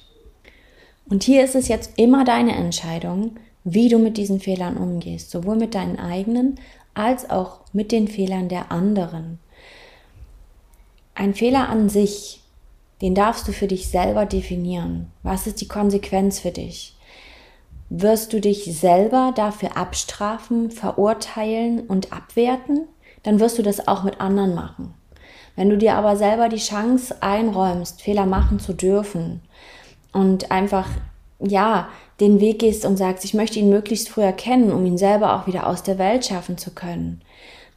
Und 1.10 1.24
hier 1.24 1.44
ist 1.44 1.56
es 1.56 1.68
jetzt 1.68 1.98
immer 1.98 2.24
deine 2.24 2.56
Entscheidung, 2.56 3.38
wie 3.64 3.90
du 3.90 3.98
mit 3.98 4.18
diesen 4.18 4.40
Fehlern 4.40 4.78
umgehst, 4.78 5.32
sowohl 5.32 5.56
mit 5.56 5.76
deinen 5.76 6.00
eigenen 6.00 6.60
als 6.94 7.30
auch 7.30 7.62
mit 7.74 7.92
den 7.92 8.08
Fehlern 8.08 8.50
der 8.50 8.72
anderen. 8.72 9.40
Ein 11.16 11.34
Fehler 11.34 11.70
an 11.70 11.90
sich, 11.90 12.42
den 13.02 13.16
darfst 13.16 13.48
du 13.48 13.52
für 13.52 13.68
dich 13.68 13.88
selber 13.88 14.26
definieren. 14.26 15.12
Was 15.24 15.48
ist 15.48 15.62
die 15.62 15.68
Konsequenz 15.68 16.40
für 16.40 16.52
dich? 16.52 16.96
Wirst 17.96 18.34
du 18.34 18.42
dich 18.42 18.64
selber 18.76 19.34
dafür 19.36 19.78
abstrafen, 19.78 20.72
verurteilen 20.72 21.82
und 21.82 22.12
abwerten? 22.12 22.88
Dann 23.22 23.40
wirst 23.40 23.60
du 23.60 23.62
das 23.62 23.88
auch 23.88 24.02
mit 24.02 24.20
anderen 24.20 24.56
machen. 24.56 24.96
Wenn 25.56 25.70
du 25.70 25.78
dir 25.78 25.94
aber 25.94 26.16
selber 26.16 26.50
die 26.50 26.58
Chance 26.58 27.22
einräumst, 27.22 28.02
Fehler 28.02 28.26
machen 28.26 28.58
zu 28.60 28.74
dürfen 28.74 29.42
und 30.12 30.50
einfach, 30.50 30.88
ja, 31.40 31.88
den 32.20 32.40
Weg 32.40 32.58
gehst 32.58 32.84
und 32.84 32.98
sagst, 32.98 33.26
ich 33.26 33.36
möchte 33.36 33.60
ihn 33.60 33.70
möglichst 33.70 34.10
früh 34.10 34.24
erkennen, 34.24 34.72
um 34.72 34.84
ihn 34.88 34.98
selber 34.98 35.36
auch 35.36 35.46
wieder 35.46 35.68
aus 35.68 35.84
der 35.84 36.00
Welt 36.00 36.26
schaffen 36.26 36.58
zu 36.58 36.72
können, 36.72 37.22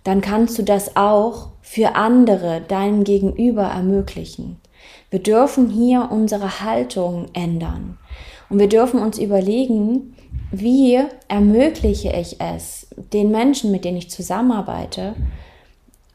dann 0.03 0.23
kannst 0.23 0.59
du 0.59 0.63
das 0.63 0.97
auch 0.97 1.49
für 1.61 1.95
andere, 1.95 2.63
deinem 2.63 3.05
Gegenüber 3.05 3.65
ermöglichen. 3.65 4.63
Wir 5.11 5.19
dürfen 5.19 5.69
hier 5.69 6.09
unsere 6.11 6.63
Haltung 6.63 7.27
ändern. 7.35 7.99
Und 8.49 8.59
wir 8.59 8.69
dürfen 8.69 9.01
uns 9.01 9.19
überlegen, 9.19 10.15
wie 10.51 10.99
ermögliche 11.29 12.13
ich 12.13 12.41
es, 12.41 12.87
den 13.13 13.31
Menschen, 13.31 13.73
mit 13.73 13.85
denen 13.85 13.97
ich 13.97 14.11
zusammenarbeite, 14.11 15.15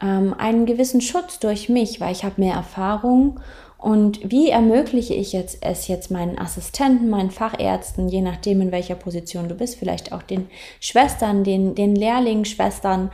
ähm, 0.01 0.33
einen 0.37 0.65
gewissen 0.65 1.01
Schutz 1.01 1.39
durch 1.39 1.69
mich, 1.69 1.99
weil 1.99 2.11
ich 2.11 2.23
habe 2.23 2.41
mehr 2.41 2.55
Erfahrung 2.55 3.39
und 3.77 4.31
wie 4.31 4.49
ermögliche 4.49 5.15
ich 5.15 5.33
jetzt 5.33 5.57
es 5.61 5.87
jetzt 5.87 6.11
meinen 6.11 6.37
Assistenten, 6.37 7.09
meinen 7.09 7.31
Fachärzten, 7.31 8.09
je 8.09 8.21
nachdem 8.21 8.61
in 8.61 8.71
welcher 8.71 8.95
Position 8.95 9.49
du 9.49 9.55
bist, 9.55 9.75
vielleicht 9.75 10.13
auch 10.13 10.21
den 10.21 10.47
Schwestern, 10.79 11.43
den, 11.43 11.73
den 11.73 11.95
Lehrlingsschwestern 11.95 13.09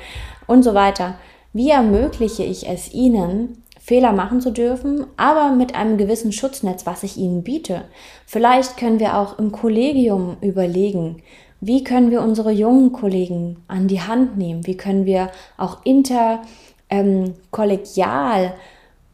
und 0.45 0.63
so 0.63 0.73
weiter. 0.73 1.15
Wie 1.53 1.69
ermögliche 1.69 2.43
ich 2.43 2.67
es 2.67 2.93
ihnen, 2.93 3.63
Fehler 3.87 4.11
machen 4.11 4.41
zu 4.41 4.51
dürfen, 4.51 5.07
aber 5.15 5.51
mit 5.51 5.73
einem 5.73 5.97
gewissen 5.97 6.33
Schutznetz, 6.33 6.85
was 6.85 7.03
ich 7.03 7.15
ihnen 7.15 7.43
biete. 7.43 7.85
Vielleicht 8.25 8.75
können 8.75 8.99
wir 8.99 9.17
auch 9.17 9.39
im 9.39 9.53
Kollegium 9.53 10.35
überlegen, 10.41 11.23
wie 11.61 11.85
können 11.85 12.11
wir 12.11 12.21
unsere 12.21 12.51
jungen 12.51 12.91
Kollegen 12.91 13.63
an 13.69 13.87
die 13.87 14.01
Hand 14.01 14.37
nehmen? 14.37 14.67
Wie 14.67 14.75
können 14.75 15.05
wir 15.05 15.31
auch 15.55 15.85
interkollegial 15.85 18.43
ähm, 18.43 18.51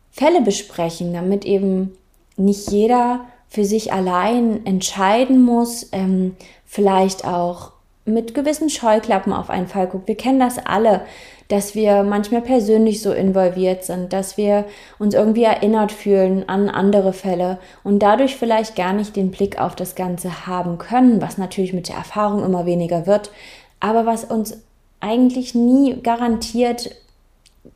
Fälle 0.10 0.42
besprechen, 0.42 1.14
damit 1.14 1.46
eben 1.46 1.92
nicht 2.36 2.72
jeder 2.72 3.26
für 3.48 3.66
sich 3.66 3.94
allein 3.94 4.66
entscheiden 4.66 5.44
muss, 5.44 5.90
ähm, 5.92 6.36
vielleicht 6.66 7.26
auch 7.26 7.74
mit 8.06 8.34
gewissen 8.34 8.70
Scheuklappen 8.70 9.32
auf 9.32 9.50
einen 9.50 9.68
Fall 9.68 9.88
guckt. 9.88 10.08
Wir 10.08 10.18
kennen 10.18 10.40
das 10.40 10.58
alle, 10.64 11.02
dass 11.48 11.76
wir 11.76 12.04
manchmal 12.04 12.42
persönlich 12.42 13.02
so 13.02 13.12
involviert 13.12 13.84
sind, 13.84 14.12
dass 14.12 14.38
wir 14.38 14.66
uns 15.00 15.14
irgendwie 15.14 15.44
erinnert 15.44 15.92
fühlen 15.92 16.48
an 16.50 16.70
andere 16.70 17.14
Fälle 17.14 17.60
und 17.84 18.00
dadurch 18.00 18.36
vielleicht 18.36 18.76
gar 18.76 18.94
nicht 18.94 19.16
den 19.16 19.32
Blick 19.32 19.60
auf 19.60 19.76
das 19.76 19.96
Ganze 19.96 20.48
haben 20.48 20.78
können, 20.78 21.22
was 21.22 21.38
natürlich 21.38 21.74
mit 21.74 21.90
der 21.90 21.96
Erfahrung 21.96 22.44
immer 22.44 22.66
weniger 22.66 23.08
wird, 23.08 23.32
aber 23.80 24.06
was 24.06 24.26
uns 24.26 24.58
eigentlich 25.00 25.54
nie 25.54 26.02
garantiert 26.02 26.96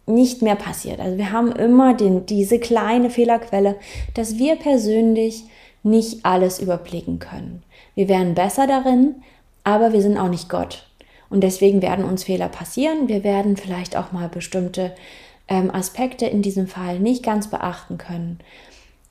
nicht 0.05 0.41
mehr 0.41 0.55
passiert. 0.55 0.99
Also 0.99 1.17
wir 1.17 1.31
haben 1.31 1.51
immer 1.51 1.93
den, 1.93 2.25
diese 2.25 2.59
kleine 2.59 3.09
Fehlerquelle, 3.09 3.75
dass 4.13 4.37
wir 4.37 4.55
persönlich 4.55 5.43
nicht 5.83 6.25
alles 6.25 6.59
überblicken 6.59 7.19
können. 7.19 7.63
Wir 7.95 8.09
wären 8.09 8.33
besser 8.33 8.67
darin, 8.67 9.15
aber 9.67 9.91
wir 9.91 10.01
sind 10.01 10.17
auch 10.17 10.29
nicht 10.29 10.47
Gott. 10.47 10.87
Und 11.29 11.41
deswegen 11.41 11.81
werden 11.81 12.05
uns 12.05 12.23
Fehler 12.23 12.47
passieren. 12.47 13.09
Wir 13.09 13.25
werden 13.25 13.57
vielleicht 13.57 13.97
auch 13.97 14.13
mal 14.13 14.29
bestimmte 14.29 14.95
ähm, 15.49 15.69
Aspekte 15.69 16.25
in 16.25 16.41
diesem 16.41 16.67
Fall 16.67 17.01
nicht 17.01 17.21
ganz 17.21 17.49
beachten 17.49 17.97
können. 17.97 18.39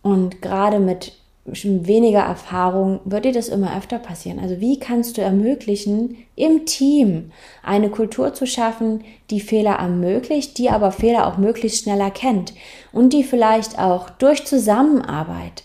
Und 0.01 0.41
gerade 0.41 0.79
mit 0.79 1.13
weniger 1.45 2.21
Erfahrung 2.21 3.01
wird 3.05 3.27
dir 3.27 3.33
das 3.33 3.49
immer 3.49 3.77
öfter 3.77 3.99
passieren. 3.99 4.39
Also 4.39 4.59
wie 4.59 4.81
kannst 4.81 5.19
du 5.19 5.21
ermöglichen, 5.21 6.17
im 6.37 6.65
Team 6.65 7.33
eine 7.63 7.91
Kultur 7.91 8.33
zu 8.33 8.47
schaffen, 8.47 9.05
die 9.29 9.41
Fehler 9.41 9.75
ermöglicht, 9.75 10.57
die 10.57 10.71
aber 10.71 10.91
Fehler 10.91 11.27
auch 11.27 11.37
möglichst 11.37 11.83
schnell 11.83 12.01
erkennt 12.01 12.55
und 12.93 13.13
die 13.13 13.25
vielleicht 13.25 13.79
auch 13.79 14.09
durch 14.09 14.47
Zusammenarbeit 14.47 15.65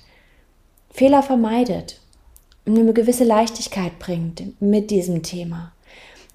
Fehler 0.89 1.23
vermeidet 1.23 2.00
eine 2.65 2.93
gewisse 2.93 3.23
Leichtigkeit 3.23 3.99
bringt 3.99 4.61
mit 4.61 4.91
diesem 4.91 5.23
Thema. 5.23 5.71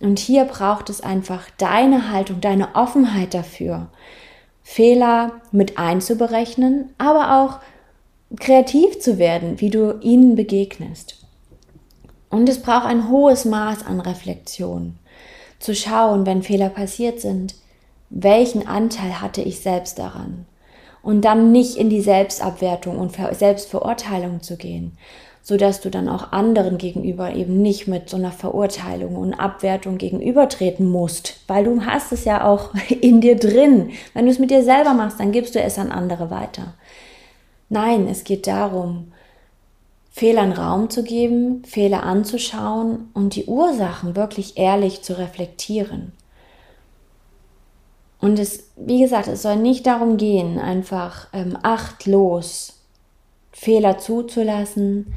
Und 0.00 0.18
hier 0.18 0.44
braucht 0.44 0.90
es 0.90 1.00
einfach 1.00 1.48
deine 1.56 2.10
Haltung, 2.10 2.40
deine 2.40 2.74
Offenheit 2.74 3.32
dafür, 3.32 3.88
Fehler 4.62 5.40
mit 5.52 5.78
einzuberechnen, 5.78 6.92
aber 6.98 7.40
auch 7.40 7.60
kreativ 8.38 8.98
zu 9.00 9.18
werden, 9.18 9.60
wie 9.60 9.70
du 9.70 9.98
ihnen 10.00 10.34
begegnest. 10.34 11.24
Und 12.28 12.48
es 12.48 12.60
braucht 12.60 12.86
ein 12.86 13.08
hohes 13.08 13.44
Maß 13.44 13.86
an 13.86 14.00
Reflexion. 14.00 14.98
Zu 15.58 15.74
schauen, 15.74 16.26
wenn 16.26 16.42
Fehler 16.42 16.68
passiert 16.68 17.20
sind, 17.20 17.54
welchen 18.10 18.66
Anteil 18.66 19.20
hatte 19.20 19.40
ich 19.40 19.60
selbst 19.60 19.98
daran? 19.98 20.46
Und 21.02 21.24
dann 21.24 21.52
nicht 21.52 21.76
in 21.76 21.88
die 21.88 22.00
Selbstabwertung 22.00 22.98
und 22.98 23.16
Selbstverurteilung 23.32 24.42
zu 24.42 24.56
gehen, 24.56 24.98
so 25.48 25.56
dass 25.56 25.80
du 25.80 25.90
dann 25.90 26.08
auch 26.08 26.32
anderen 26.32 26.76
gegenüber 26.76 27.32
eben 27.32 27.62
nicht 27.62 27.86
mit 27.86 28.10
so 28.10 28.16
einer 28.16 28.32
Verurteilung 28.32 29.14
und 29.14 29.32
Abwertung 29.32 29.96
gegenübertreten 29.96 30.90
musst, 30.90 31.38
weil 31.46 31.62
du 31.62 31.86
hast 31.86 32.10
es 32.10 32.24
ja 32.24 32.44
auch 32.44 32.74
in 32.88 33.20
dir 33.20 33.36
drin. 33.36 33.92
Wenn 34.12 34.24
du 34.24 34.32
es 34.32 34.40
mit 34.40 34.50
dir 34.50 34.64
selber 34.64 34.92
machst, 34.92 35.20
dann 35.20 35.30
gibst 35.30 35.54
du 35.54 35.60
es 35.60 35.78
an 35.78 35.92
andere 35.92 36.30
weiter. 36.30 36.74
Nein, 37.68 38.08
es 38.08 38.24
geht 38.24 38.48
darum, 38.48 39.12
Fehlern 40.10 40.50
Raum 40.50 40.90
zu 40.90 41.04
geben, 41.04 41.62
Fehler 41.64 42.02
anzuschauen 42.02 43.10
und 43.14 43.36
die 43.36 43.44
Ursachen 43.44 44.16
wirklich 44.16 44.58
ehrlich 44.58 45.02
zu 45.02 45.16
reflektieren. 45.16 46.10
Und 48.20 48.40
es, 48.40 48.64
wie 48.74 48.98
gesagt, 48.98 49.28
es 49.28 49.42
soll 49.42 49.58
nicht 49.58 49.86
darum 49.86 50.16
gehen, 50.16 50.58
einfach 50.58 51.28
ähm, 51.32 51.56
achtlos 51.62 52.80
Fehler 53.52 53.98
zuzulassen, 53.98 55.14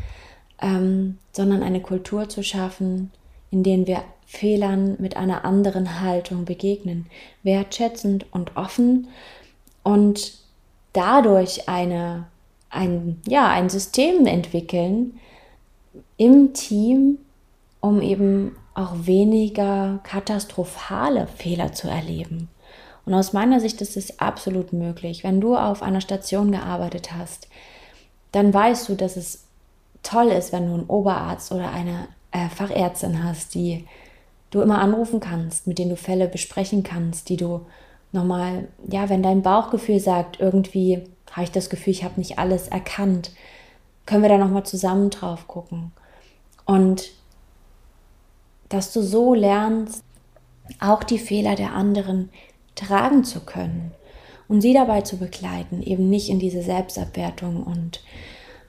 ähm, 0.61 1.17
sondern 1.31 1.63
eine 1.63 1.81
Kultur 1.81 2.29
zu 2.29 2.43
schaffen, 2.43 3.11
in 3.51 3.63
der 3.63 3.87
wir 3.87 4.03
Fehlern 4.25 4.95
mit 4.99 5.17
einer 5.17 5.43
anderen 5.43 6.01
Haltung 6.01 6.45
begegnen, 6.45 7.07
wertschätzend 7.41 8.27
und 8.31 8.55
offen 8.57 9.07
und 9.83 10.33
dadurch 10.93 11.67
eine, 11.67 12.27
ein, 12.69 13.21
ja, 13.27 13.49
ein 13.49 13.69
System 13.69 14.27
entwickeln 14.27 15.19
im 16.17 16.53
Team, 16.53 17.17
um 17.79 18.01
eben 18.01 18.55
auch 18.75 18.93
weniger 19.01 19.99
katastrophale 20.03 21.27
Fehler 21.27 21.73
zu 21.73 21.87
erleben. 21.87 22.49
Und 23.05 23.13
aus 23.15 23.33
meiner 23.33 23.59
Sicht 23.59 23.81
ist 23.81 23.97
es 23.97 24.19
absolut 24.19 24.73
möglich. 24.73 25.23
Wenn 25.23 25.41
du 25.41 25.55
auf 25.55 25.81
einer 25.81 26.01
Station 26.01 26.51
gearbeitet 26.51 27.11
hast, 27.11 27.47
dann 28.31 28.53
weißt 28.53 28.87
du, 28.89 28.95
dass 28.95 29.17
es 29.17 29.48
toll 30.03 30.27
ist, 30.27 30.53
wenn 30.53 30.67
du 30.67 30.73
einen 30.73 30.85
Oberarzt 30.87 31.51
oder 31.51 31.71
eine 31.71 32.07
äh, 32.31 32.49
Fachärztin 32.49 33.23
hast, 33.23 33.55
die 33.55 33.85
du 34.51 34.61
immer 34.61 34.79
anrufen 34.79 35.19
kannst, 35.19 35.67
mit 35.67 35.77
denen 35.79 35.91
du 35.91 35.95
Fälle 35.95 36.27
besprechen 36.27 36.83
kannst, 36.83 37.29
die 37.29 37.37
du 37.37 37.65
nochmal, 38.11 38.67
ja, 38.87 39.09
wenn 39.09 39.23
dein 39.23 39.41
Bauchgefühl 39.41 39.99
sagt, 39.99 40.39
irgendwie 40.39 41.03
habe 41.31 41.43
ich 41.43 41.51
das 41.51 41.69
Gefühl, 41.69 41.91
ich 41.91 42.03
habe 42.03 42.19
nicht 42.19 42.39
alles 42.39 42.67
erkannt, 42.67 43.31
können 44.05 44.23
wir 44.23 44.29
da 44.29 44.37
nochmal 44.37 44.65
zusammen 44.65 45.11
drauf 45.11 45.47
gucken. 45.47 45.91
Und 46.65 47.11
dass 48.69 48.93
du 48.93 49.01
so 49.01 49.33
lernst, 49.33 50.03
auch 50.79 51.03
die 51.03 51.19
Fehler 51.19 51.55
der 51.55 51.73
anderen 51.73 52.29
tragen 52.75 53.23
zu 53.23 53.41
können 53.41 53.91
und 54.47 54.61
sie 54.61 54.73
dabei 54.73 55.01
zu 55.01 55.17
begleiten, 55.17 55.81
eben 55.81 56.09
nicht 56.09 56.29
in 56.29 56.39
diese 56.39 56.61
Selbstabwertung 56.61 57.63
und 57.63 58.01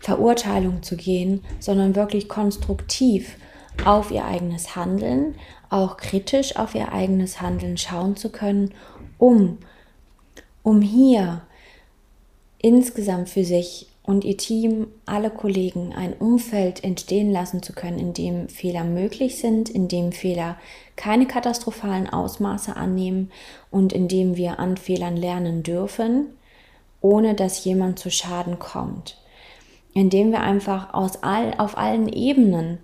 Verurteilung 0.01 0.83
zu 0.83 0.97
gehen, 0.97 1.45
sondern 1.61 1.95
wirklich 1.95 2.29
konstruktiv 2.29 3.37
auf 3.85 4.11
ihr 4.11 4.25
eigenes 4.25 4.75
Handeln, 4.75 5.37
auch 5.69 5.97
kritisch 5.97 6.57
auf 6.57 6.75
ihr 6.75 6.93
eigenes 6.93 7.41
Handeln 7.41 7.77
schauen 7.77 8.17
zu 8.17 8.31
können, 8.31 8.75
um, 9.19 9.59
um 10.63 10.81
hier 10.81 11.43
insgesamt 12.59 13.29
für 13.29 13.45
sich 13.45 13.87
und 14.03 14.25
ihr 14.25 14.37
Team, 14.37 14.89
alle 15.07 15.31
Kollegen, 15.31 15.93
ein 15.95 16.15
Umfeld 16.15 16.83
entstehen 16.83 17.31
lassen 17.31 17.63
zu 17.63 17.73
können, 17.73 17.99
in 17.99 18.13
dem 18.13 18.49
Fehler 18.49 18.83
möglich 18.83 19.39
sind, 19.39 19.69
in 19.69 19.89
dem 19.89 20.13
Fehler 20.13 20.57
keine 20.97 21.27
katastrophalen 21.27 22.09
Ausmaße 22.09 22.75
annehmen 22.75 23.31
und 23.71 23.93
in 23.93 24.09
dem 24.09 24.37
wir 24.37 24.59
an 24.59 24.77
Fehlern 24.77 25.17
lernen 25.17 25.63
dürfen, 25.63 26.31
ohne 27.01 27.35
dass 27.35 27.65
jemand 27.65 27.99
zu 27.99 28.11
Schaden 28.11 28.59
kommt. 28.59 29.20
Indem 29.95 30.31
wir 30.31 30.41
einfach 30.41 30.95
aus 30.95 31.23
all, 31.23 31.55
auf 31.59 31.77
allen 31.77 32.09
Ebenen 32.09 32.79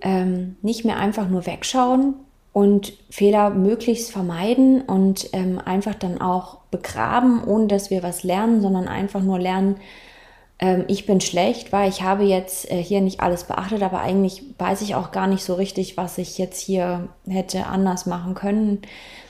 ähm, 0.00 0.56
nicht 0.62 0.84
mehr 0.84 0.98
einfach 0.98 1.28
nur 1.28 1.46
wegschauen 1.46 2.14
und 2.52 2.94
Fehler 3.10 3.50
möglichst 3.50 4.10
vermeiden 4.10 4.82
und 4.82 5.28
ähm, 5.32 5.60
einfach 5.64 5.94
dann 5.94 6.20
auch 6.20 6.58
begraben, 6.70 7.44
ohne 7.44 7.66
dass 7.66 7.90
wir 7.90 8.02
was 8.02 8.22
lernen, 8.22 8.60
sondern 8.60 8.88
einfach 8.88 9.22
nur 9.22 9.38
lernen, 9.38 9.76
ähm, 10.60 10.84
ich 10.88 11.06
bin 11.06 11.20
schlecht, 11.20 11.72
weil 11.72 11.88
ich 11.88 12.02
habe 12.02 12.24
jetzt 12.24 12.70
äh, 12.70 12.82
hier 12.82 13.00
nicht 13.00 13.20
alles 13.20 13.44
beachtet, 13.44 13.82
aber 13.82 14.00
eigentlich 14.00 14.42
weiß 14.58 14.82
ich 14.82 14.94
auch 14.94 15.10
gar 15.10 15.26
nicht 15.26 15.42
so 15.42 15.54
richtig, 15.54 15.96
was 15.96 16.18
ich 16.18 16.38
jetzt 16.38 16.60
hier 16.60 17.08
hätte 17.26 17.66
anders 17.66 18.06
machen 18.06 18.34
können. 18.34 18.82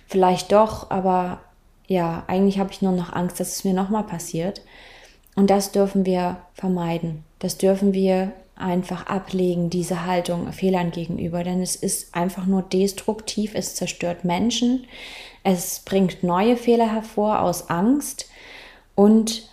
Vielleicht 0.06 0.52
doch, 0.52 0.90
aber 0.90 1.40
ja, 1.86 2.24
eigentlich 2.26 2.58
habe 2.58 2.72
ich 2.72 2.82
nur 2.82 2.92
noch 2.92 3.12
Angst, 3.12 3.40
dass 3.40 3.56
es 3.56 3.64
mir 3.64 3.74
nochmal 3.74 4.04
passiert. 4.04 4.62
Und 5.36 5.50
das 5.50 5.72
dürfen 5.72 6.04
wir 6.04 6.38
vermeiden. 6.54 7.24
Das 7.38 7.56
dürfen 7.56 7.94
wir 7.94 8.32
einfach 8.56 9.06
ablegen, 9.06 9.70
diese 9.70 10.04
Haltung 10.04 10.52
Fehlern 10.52 10.90
gegenüber, 10.90 11.42
denn 11.44 11.62
es 11.62 11.76
ist 11.76 12.14
einfach 12.14 12.46
nur 12.46 12.62
destruktiv, 12.62 13.52
es 13.54 13.74
zerstört 13.74 14.24
Menschen, 14.24 14.86
es 15.42 15.80
bringt 15.80 16.22
neue 16.22 16.56
Fehler 16.56 16.92
hervor 16.92 17.40
aus 17.40 17.70
Angst 17.70 18.28
und 18.94 19.48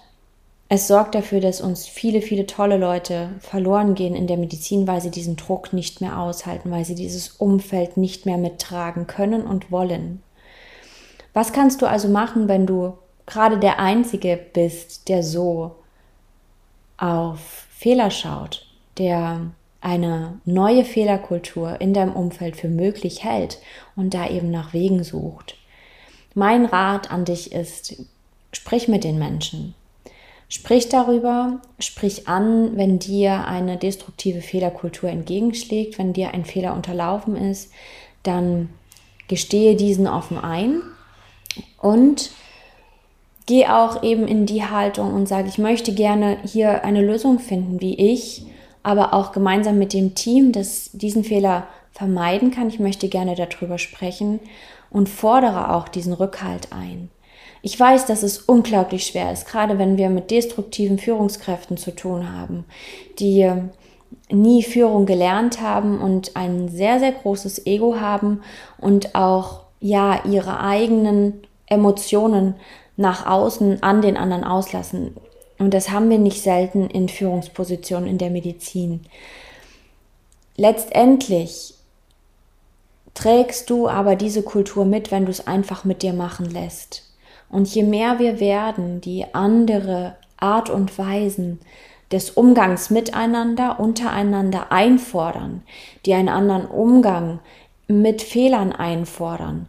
es 0.69 0.87
sorgt 0.87 1.15
dafür, 1.15 1.39
dass 1.39 1.61
uns 1.61 1.87
viele, 1.87 2.21
viele 2.21 2.45
tolle 2.45 2.75
Leute 2.75 3.29
verloren 3.39 3.95
gehen 3.95 4.15
in 4.15 4.27
der 4.27 4.35
Medizin, 4.35 4.85
weil 4.85 4.99
sie 4.99 5.11
diesen 5.11 5.37
Druck 5.37 5.71
nicht 5.71 6.01
mehr 6.01 6.19
aushalten, 6.19 6.69
weil 6.71 6.83
sie 6.83 6.95
dieses 6.95 7.29
Umfeld 7.29 7.95
nicht 7.95 8.25
mehr 8.25 8.37
mittragen 8.37 9.07
können 9.07 9.43
und 9.43 9.71
wollen. 9.71 10.21
Was 11.33 11.53
kannst 11.53 11.81
du 11.81 11.85
also 11.85 12.09
machen, 12.09 12.49
wenn 12.49 12.65
du 12.65 12.97
gerade 13.27 13.59
der 13.59 13.79
Einzige 13.79 14.39
bist, 14.53 15.07
der 15.09 15.21
so 15.21 15.75
auf 16.97 17.67
Fehler 17.69 18.09
schaut, 18.09 18.65
der 18.97 19.51
eine 19.81 20.41
neue 20.45 20.83
Fehlerkultur 20.83 21.79
in 21.79 21.93
deinem 21.93 22.13
Umfeld 22.13 22.57
für 22.57 22.69
möglich 22.69 23.23
hält 23.23 23.59
und 23.95 24.15
da 24.15 24.27
eben 24.27 24.49
nach 24.49 24.73
Wegen 24.73 25.03
sucht? 25.03 25.55
Mein 26.33 26.65
Rat 26.65 27.11
an 27.11 27.25
dich 27.25 27.51
ist, 27.51 27.95
sprich 28.51 28.87
mit 28.87 29.03
den 29.03 29.19
Menschen, 29.19 29.75
Sprich 30.49 30.87
darüber, 30.87 31.59
sprich 31.77 32.29
an, 32.29 32.77
wenn 32.77 32.99
dir 32.99 33.45
eine 33.47 33.75
destruktive 33.75 34.41
Fehlerkultur 34.41 35.09
entgegenschlägt, 35.09 35.97
wenn 35.97 36.13
dir 36.13 36.33
ein 36.33 36.45
Fehler 36.45 36.73
unterlaufen 36.73 37.35
ist, 37.35 37.71
dann 38.23 38.69
gestehe 39.27 39.75
diesen 39.75 40.07
offen 40.07 40.37
ein 40.37 40.81
und 41.81 42.31
geh 43.47 43.65
auch 43.65 44.03
eben 44.03 44.27
in 44.27 44.45
die 44.45 44.63
Haltung 44.63 45.13
und 45.13 45.27
sage, 45.27 45.47
ich 45.47 45.57
möchte 45.57 45.93
gerne 45.93 46.37
hier 46.45 46.83
eine 46.83 47.01
Lösung 47.01 47.39
finden, 47.39 47.81
wie 47.81 47.95
ich, 47.95 48.45
aber 48.83 49.13
auch 49.13 49.31
gemeinsam 49.31 49.79
mit 49.79 49.93
dem 49.93 50.13
Team, 50.13 50.51
das 50.51 50.91
diesen 50.93 51.23
Fehler 51.23 51.67
vermeiden 51.91 52.51
kann. 52.51 52.69
Ich 52.69 52.79
möchte 52.79 53.07
gerne 53.07 53.35
darüber 53.35 53.79
sprechen 53.79 54.39
und 54.91 55.09
fordere 55.09 55.73
auch 55.73 55.87
diesen 55.87 56.13
Rückhalt 56.13 56.71
ein. 56.71 57.09
Ich 57.61 57.79
weiß, 57.79 58.05
dass 58.05 58.21
es 58.21 58.37
unglaublich 58.37 59.05
schwer 59.07 59.31
ist, 59.31 59.47
gerade 59.47 59.79
wenn 59.79 59.97
wir 59.97 60.09
mit 60.09 60.29
destruktiven 60.29 60.99
Führungskräften 60.99 61.77
zu 61.77 61.95
tun 61.95 62.31
haben, 62.31 62.65
die 63.19 63.51
nie 64.29 64.63
Führung 64.63 65.05
gelernt 65.05 65.61
haben 65.61 65.99
und 65.99 66.35
ein 66.35 66.69
sehr, 66.69 66.99
sehr 66.99 67.11
großes 67.11 67.65
Ego 67.65 67.99
haben 67.99 68.41
und 68.77 69.15
auch 69.15 69.61
ja 69.79 70.23
ihre 70.25 70.59
eigenen 70.59 71.41
Emotionen 71.65 72.55
nach 72.97 73.25
außen 73.25 73.81
an 73.83 74.01
den 74.01 74.17
anderen 74.17 74.43
auslassen. 74.43 75.15
Und 75.59 75.73
das 75.73 75.89
haben 75.89 76.09
wir 76.09 76.19
nicht 76.19 76.41
selten 76.41 76.89
in 76.89 77.09
Führungspositionen 77.09 78.07
in 78.07 78.17
der 78.17 78.29
Medizin. 78.29 79.01
Letztendlich 80.55 81.75
trägst 83.13 83.69
du 83.69 83.87
aber 83.87 84.15
diese 84.15 84.43
Kultur 84.43 84.85
mit, 84.85 85.11
wenn 85.11 85.25
du 85.25 85.31
es 85.31 85.47
einfach 85.47 85.83
mit 85.83 86.03
dir 86.03 86.13
machen 86.13 86.49
lässt. 86.49 87.03
Und 87.49 87.73
je 87.73 87.83
mehr 87.83 88.19
wir 88.19 88.39
werden, 88.39 89.01
die 89.01 89.25
andere 89.33 90.17
Art 90.37 90.69
und 90.69 90.97
Weisen 90.97 91.59
des 92.11 92.31
Umgangs 92.31 92.89
miteinander, 92.89 93.79
untereinander 93.79 94.71
einfordern, 94.71 95.63
die 96.05 96.13
einen 96.13 96.29
anderen 96.29 96.65
Umgang 96.65 97.39
mit 97.87 98.21
Fehlern 98.21 98.71
einfordern, 98.71 99.67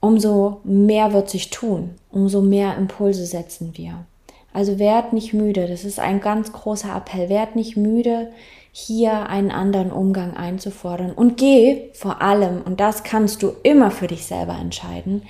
umso 0.00 0.60
mehr 0.64 1.12
wird 1.12 1.30
sich 1.30 1.50
tun, 1.50 1.96
umso 2.16 2.40
mehr 2.40 2.78
Impulse 2.78 3.26
setzen 3.26 3.72
wir. 3.74 4.06
Also 4.54 4.78
werd 4.78 5.12
nicht 5.12 5.34
müde, 5.34 5.66
das 5.66 5.84
ist 5.84 6.00
ein 6.00 6.22
ganz 6.22 6.50
großer 6.50 6.96
Appell, 6.96 7.28
werd 7.28 7.56
nicht 7.56 7.76
müde, 7.76 8.32
hier 8.72 9.28
einen 9.28 9.50
anderen 9.50 9.92
Umgang 9.92 10.34
einzufordern 10.34 11.12
und 11.12 11.36
geh 11.36 11.90
vor 11.92 12.22
allem, 12.22 12.62
und 12.62 12.80
das 12.80 13.02
kannst 13.02 13.42
du 13.42 13.52
immer 13.62 13.90
für 13.90 14.06
dich 14.06 14.24
selber 14.24 14.56
entscheiden, 14.58 15.24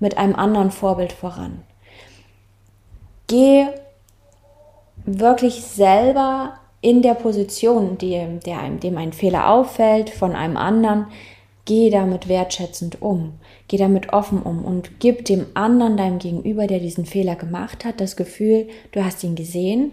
mit 0.00 0.16
einem 0.16 0.34
anderen 0.34 0.70
Vorbild 0.70 1.12
voran. 1.12 1.60
Geh 3.26 3.66
wirklich 5.04 5.62
selber 5.62 6.54
in 6.80 7.02
der 7.02 7.14
Position, 7.14 7.98
die, 7.98 8.40
der 8.46 8.70
dem 8.70 8.96
ein 8.96 9.12
Fehler 9.12 9.50
auffällt, 9.50 10.08
von 10.08 10.34
einem 10.34 10.56
anderen, 10.56 11.08
geh 11.64 11.90
damit 11.90 12.28
wertschätzend 12.28 13.02
um, 13.02 13.34
geh 13.68 13.76
damit 13.76 14.12
offen 14.12 14.42
um 14.42 14.64
und 14.64 15.00
gib 15.00 15.24
dem 15.24 15.46
anderen, 15.54 15.96
deinem 15.96 16.18
Gegenüber, 16.18 16.66
der 16.66 16.80
diesen 16.80 17.06
Fehler 17.06 17.36
gemacht 17.36 17.84
hat, 17.84 18.00
das 18.00 18.16
Gefühl, 18.16 18.68
du 18.92 19.04
hast 19.04 19.22
ihn 19.22 19.36
gesehen 19.36 19.92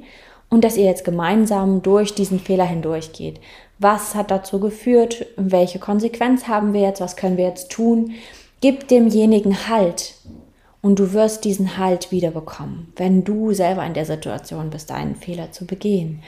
und 0.49 0.63
dass 0.63 0.77
ihr 0.77 0.85
jetzt 0.85 1.05
gemeinsam 1.05 1.81
durch 1.81 2.15
diesen 2.15 2.39
Fehler 2.39 2.65
hindurchgeht. 2.65 3.39
Was 3.77 4.15
hat 4.15 4.31
dazu 4.31 4.59
geführt? 4.59 5.25
Welche 5.37 5.79
Konsequenz 5.79 6.47
haben 6.47 6.73
wir 6.73 6.81
jetzt? 6.81 7.01
Was 7.01 7.15
können 7.15 7.37
wir 7.37 7.45
jetzt 7.45 7.71
tun? 7.71 8.13
Gib 8.61 8.87
demjenigen 8.89 9.69
Halt 9.69 10.15
und 10.81 10.99
du 10.99 11.13
wirst 11.13 11.45
diesen 11.45 11.77
Halt 11.77 12.11
wiederbekommen, 12.11 12.91
wenn 12.95 13.23
du 13.23 13.53
selber 13.53 13.85
in 13.85 13.93
der 13.93 14.05
Situation 14.05 14.69
bist, 14.69 14.91
einen 14.91 15.15
Fehler 15.15 15.51
zu 15.51 15.65
begehen. 15.65 16.21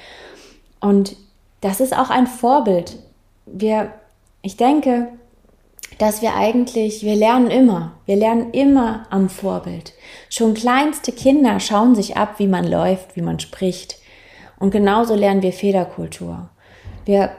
Und 0.79 1.15
das 1.61 1.79
ist 1.79 1.97
auch 1.97 2.09
ein 2.09 2.27
Vorbild. 2.27 2.99
Wir, 3.45 3.91
ich 4.41 4.55
denke, 4.57 5.09
dass 6.01 6.23
wir 6.23 6.35
eigentlich, 6.35 7.03
wir 7.03 7.15
lernen 7.15 7.51
immer, 7.51 7.91
wir 8.07 8.15
lernen 8.15 8.51
immer 8.53 9.05
am 9.11 9.29
Vorbild. 9.29 9.93
Schon 10.29 10.55
kleinste 10.55 11.11
Kinder 11.11 11.59
schauen 11.59 11.93
sich 11.93 12.17
ab, 12.17 12.39
wie 12.39 12.47
man 12.47 12.65
läuft, 12.67 13.15
wie 13.15 13.21
man 13.21 13.39
spricht. 13.39 13.97
Und 14.57 14.71
genauso 14.71 15.13
lernen 15.13 15.43
wir 15.43 15.53
Fehlerkultur. 15.53 16.49
Wir 17.05 17.29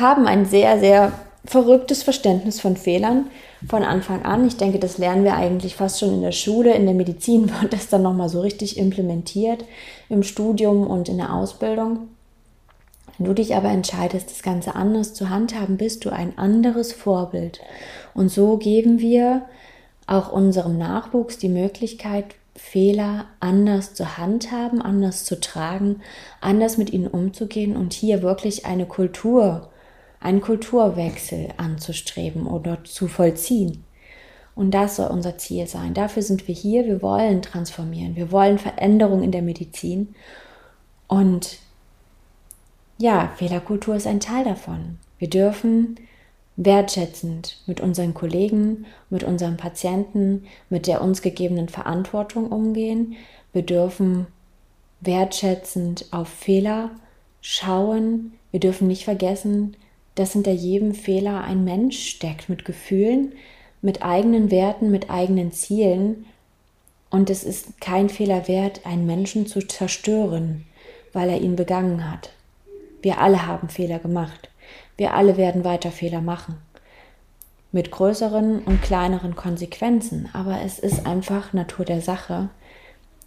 haben 0.00 0.26
ein 0.26 0.46
sehr, 0.46 0.78
sehr 0.80 1.12
verrücktes 1.44 2.02
Verständnis 2.02 2.58
von 2.58 2.78
Fehlern 2.78 3.26
von 3.68 3.82
Anfang 3.82 4.24
an. 4.24 4.46
Ich 4.46 4.56
denke, 4.56 4.78
das 4.78 4.96
lernen 4.96 5.24
wir 5.24 5.36
eigentlich 5.36 5.76
fast 5.76 6.00
schon 6.00 6.14
in 6.14 6.22
der 6.22 6.32
Schule. 6.32 6.72
In 6.72 6.86
der 6.86 6.94
Medizin 6.94 7.50
wird 7.60 7.74
das 7.74 7.88
dann 7.90 8.02
nochmal 8.02 8.30
so 8.30 8.40
richtig 8.40 8.78
implementiert 8.78 9.66
im 10.08 10.22
Studium 10.22 10.86
und 10.86 11.10
in 11.10 11.18
der 11.18 11.34
Ausbildung. 11.34 12.08
Wenn 13.16 13.26
du 13.26 13.34
dich 13.34 13.54
aber 13.54 13.70
entscheidest, 13.70 14.30
das 14.30 14.42
Ganze 14.42 14.74
anders 14.74 15.14
zu 15.14 15.30
handhaben, 15.30 15.76
bist 15.76 16.04
du 16.04 16.10
ein 16.10 16.36
anderes 16.38 16.92
Vorbild. 16.92 17.60
Und 18.14 18.30
so 18.30 18.56
geben 18.56 18.98
wir 18.98 19.46
auch 20.06 20.30
unserem 20.30 20.78
Nachwuchs 20.78 21.38
die 21.38 21.48
Möglichkeit, 21.48 22.34
Fehler 22.54 23.26
anders 23.40 23.94
zu 23.94 24.16
handhaben, 24.16 24.80
anders 24.80 25.24
zu 25.24 25.38
tragen, 25.40 26.00
anders 26.40 26.78
mit 26.78 26.90
ihnen 26.90 27.06
umzugehen 27.06 27.76
und 27.76 27.92
hier 27.92 28.22
wirklich 28.22 28.64
eine 28.64 28.86
Kultur 28.86 29.68
einen 30.20 30.40
Kulturwechsel 30.40 31.48
anzustreben 31.56 32.46
oder 32.46 32.82
zu 32.84 33.06
vollziehen. 33.06 33.84
Und 34.54 34.72
das 34.72 34.96
soll 34.96 35.08
unser 35.08 35.36
Ziel 35.38 35.66
sein. 35.66 35.92
Dafür 35.92 36.22
sind 36.22 36.48
wir 36.48 36.54
hier. 36.54 36.86
Wir 36.86 37.02
wollen 37.02 37.42
transformieren. 37.42 38.16
Wir 38.16 38.32
wollen 38.32 38.58
Veränderung 38.58 39.22
in 39.22 39.30
der 39.30 39.42
Medizin. 39.42 40.14
Und 41.06 41.58
ja, 42.98 43.32
Fehlerkultur 43.36 43.96
ist 43.96 44.06
ein 44.06 44.20
Teil 44.20 44.44
davon. 44.44 44.98
Wir 45.18 45.28
dürfen 45.28 45.96
wertschätzend 46.56 47.58
mit 47.66 47.80
unseren 47.80 48.14
Kollegen, 48.14 48.86
mit 49.10 49.24
unseren 49.24 49.56
Patienten, 49.56 50.46
mit 50.70 50.86
der 50.86 51.02
uns 51.02 51.22
gegebenen 51.22 51.68
Verantwortung 51.68 52.50
umgehen. 52.50 53.16
Wir 53.52 53.62
dürfen 53.62 54.26
wertschätzend 55.00 56.06
auf 56.10 56.28
Fehler 56.28 56.90
schauen. 57.40 58.32
Wir 58.50 58.60
dürfen 58.60 58.88
nicht 58.88 59.04
vergessen, 59.04 59.76
dass 60.14 60.32
hinter 60.32 60.52
jedem 60.52 60.94
Fehler 60.94 61.44
ein 61.44 61.64
Mensch 61.64 62.08
steckt 62.08 62.48
mit 62.48 62.64
Gefühlen, 62.64 63.32
mit 63.82 64.02
eigenen 64.02 64.50
Werten, 64.50 64.90
mit 64.90 65.10
eigenen 65.10 65.52
Zielen. 65.52 66.24
Und 67.10 67.28
es 67.28 67.44
ist 67.44 67.80
kein 67.80 68.08
Fehler 68.08 68.48
wert, 68.48 68.86
einen 68.86 69.04
Menschen 69.04 69.46
zu 69.46 69.60
zerstören, 69.60 70.64
weil 71.12 71.28
er 71.28 71.40
ihn 71.40 71.54
begangen 71.54 72.10
hat. 72.10 72.30
Wir 73.06 73.20
alle 73.20 73.46
haben 73.46 73.68
Fehler 73.68 74.00
gemacht. 74.00 74.50
Wir 74.96 75.14
alle 75.14 75.36
werden 75.36 75.62
weiter 75.62 75.92
Fehler 75.92 76.20
machen. 76.20 76.56
Mit 77.70 77.92
größeren 77.92 78.64
und 78.64 78.82
kleineren 78.82 79.36
Konsequenzen. 79.36 80.28
Aber 80.32 80.60
es 80.62 80.80
ist 80.80 81.06
einfach 81.06 81.52
Natur 81.52 81.84
der 81.84 82.00
Sache, 82.00 82.48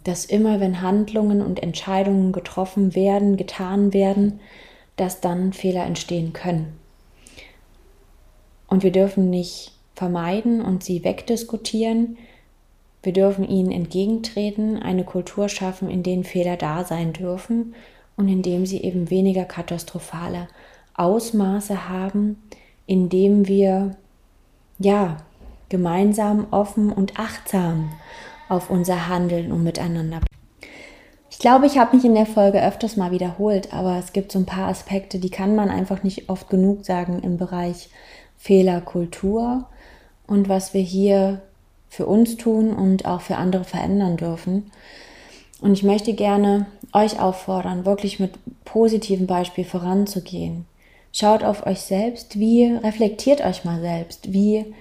dass 0.04 0.26
immer 0.26 0.60
wenn 0.60 0.82
Handlungen 0.82 1.40
und 1.40 1.62
Entscheidungen 1.62 2.30
getroffen 2.32 2.94
werden, 2.94 3.38
getan 3.38 3.94
werden, 3.94 4.40
dass 4.96 5.22
dann 5.22 5.54
Fehler 5.54 5.86
entstehen 5.86 6.34
können. 6.34 6.78
Und 8.68 8.82
wir 8.82 8.92
dürfen 8.92 9.30
nicht 9.30 9.72
vermeiden 9.94 10.60
und 10.60 10.84
sie 10.84 11.04
wegdiskutieren. 11.04 12.18
Wir 13.02 13.14
dürfen 13.14 13.48
ihnen 13.48 13.72
entgegentreten, 13.72 14.76
eine 14.76 15.04
Kultur 15.04 15.48
schaffen, 15.48 15.88
in 15.88 16.02
denen 16.02 16.24
Fehler 16.24 16.58
da 16.58 16.84
sein 16.84 17.14
dürfen 17.14 17.74
und 18.20 18.28
in 18.28 18.42
dem 18.42 18.66
sie 18.66 18.82
eben 18.82 19.08
weniger 19.08 19.46
katastrophale 19.46 20.46
Ausmaße 20.94 21.88
haben, 21.88 22.36
indem 22.86 23.48
wir 23.48 23.96
ja 24.78 25.16
gemeinsam, 25.70 26.46
offen 26.50 26.92
und 26.92 27.18
achtsam 27.18 27.90
auf 28.50 28.68
unser 28.68 29.08
Handeln 29.08 29.50
und 29.50 29.64
Miteinander. 29.64 30.20
Ich 31.30 31.38
glaube, 31.38 31.64
ich 31.64 31.78
habe 31.78 31.96
mich 31.96 32.04
in 32.04 32.14
der 32.14 32.26
Folge 32.26 32.62
öfters 32.62 32.98
mal 32.98 33.10
wiederholt, 33.10 33.72
aber 33.72 33.96
es 33.96 34.12
gibt 34.12 34.32
so 34.32 34.38
ein 34.38 34.44
paar 34.44 34.68
Aspekte, 34.68 35.18
die 35.18 35.30
kann 35.30 35.54
man 35.56 35.70
einfach 35.70 36.02
nicht 36.02 36.28
oft 36.28 36.50
genug 36.50 36.84
sagen 36.84 37.20
im 37.22 37.38
Bereich 37.38 37.88
Fehlerkultur 38.36 39.66
und 40.26 40.50
was 40.50 40.74
wir 40.74 40.82
hier 40.82 41.40
für 41.88 42.04
uns 42.04 42.36
tun 42.36 42.74
und 42.74 43.06
auch 43.06 43.22
für 43.22 43.36
andere 43.36 43.64
verändern 43.64 44.18
dürfen. 44.18 44.70
Und 45.62 45.72
ich 45.72 45.82
möchte 45.82 46.12
gerne 46.12 46.66
euch 46.92 47.20
auffordern, 47.20 47.84
wirklich 47.84 48.20
mit 48.20 48.32
positivem 48.64 49.26
Beispiel 49.26 49.64
voranzugehen. 49.64 50.66
Schaut 51.12 51.42
auf 51.42 51.66
euch 51.66 51.80
selbst, 51.80 52.38
wie 52.38 52.64
reflektiert 52.66 53.40
euch 53.40 53.64
mal 53.64 53.80
selbst, 53.80 54.32
wie 54.32 54.74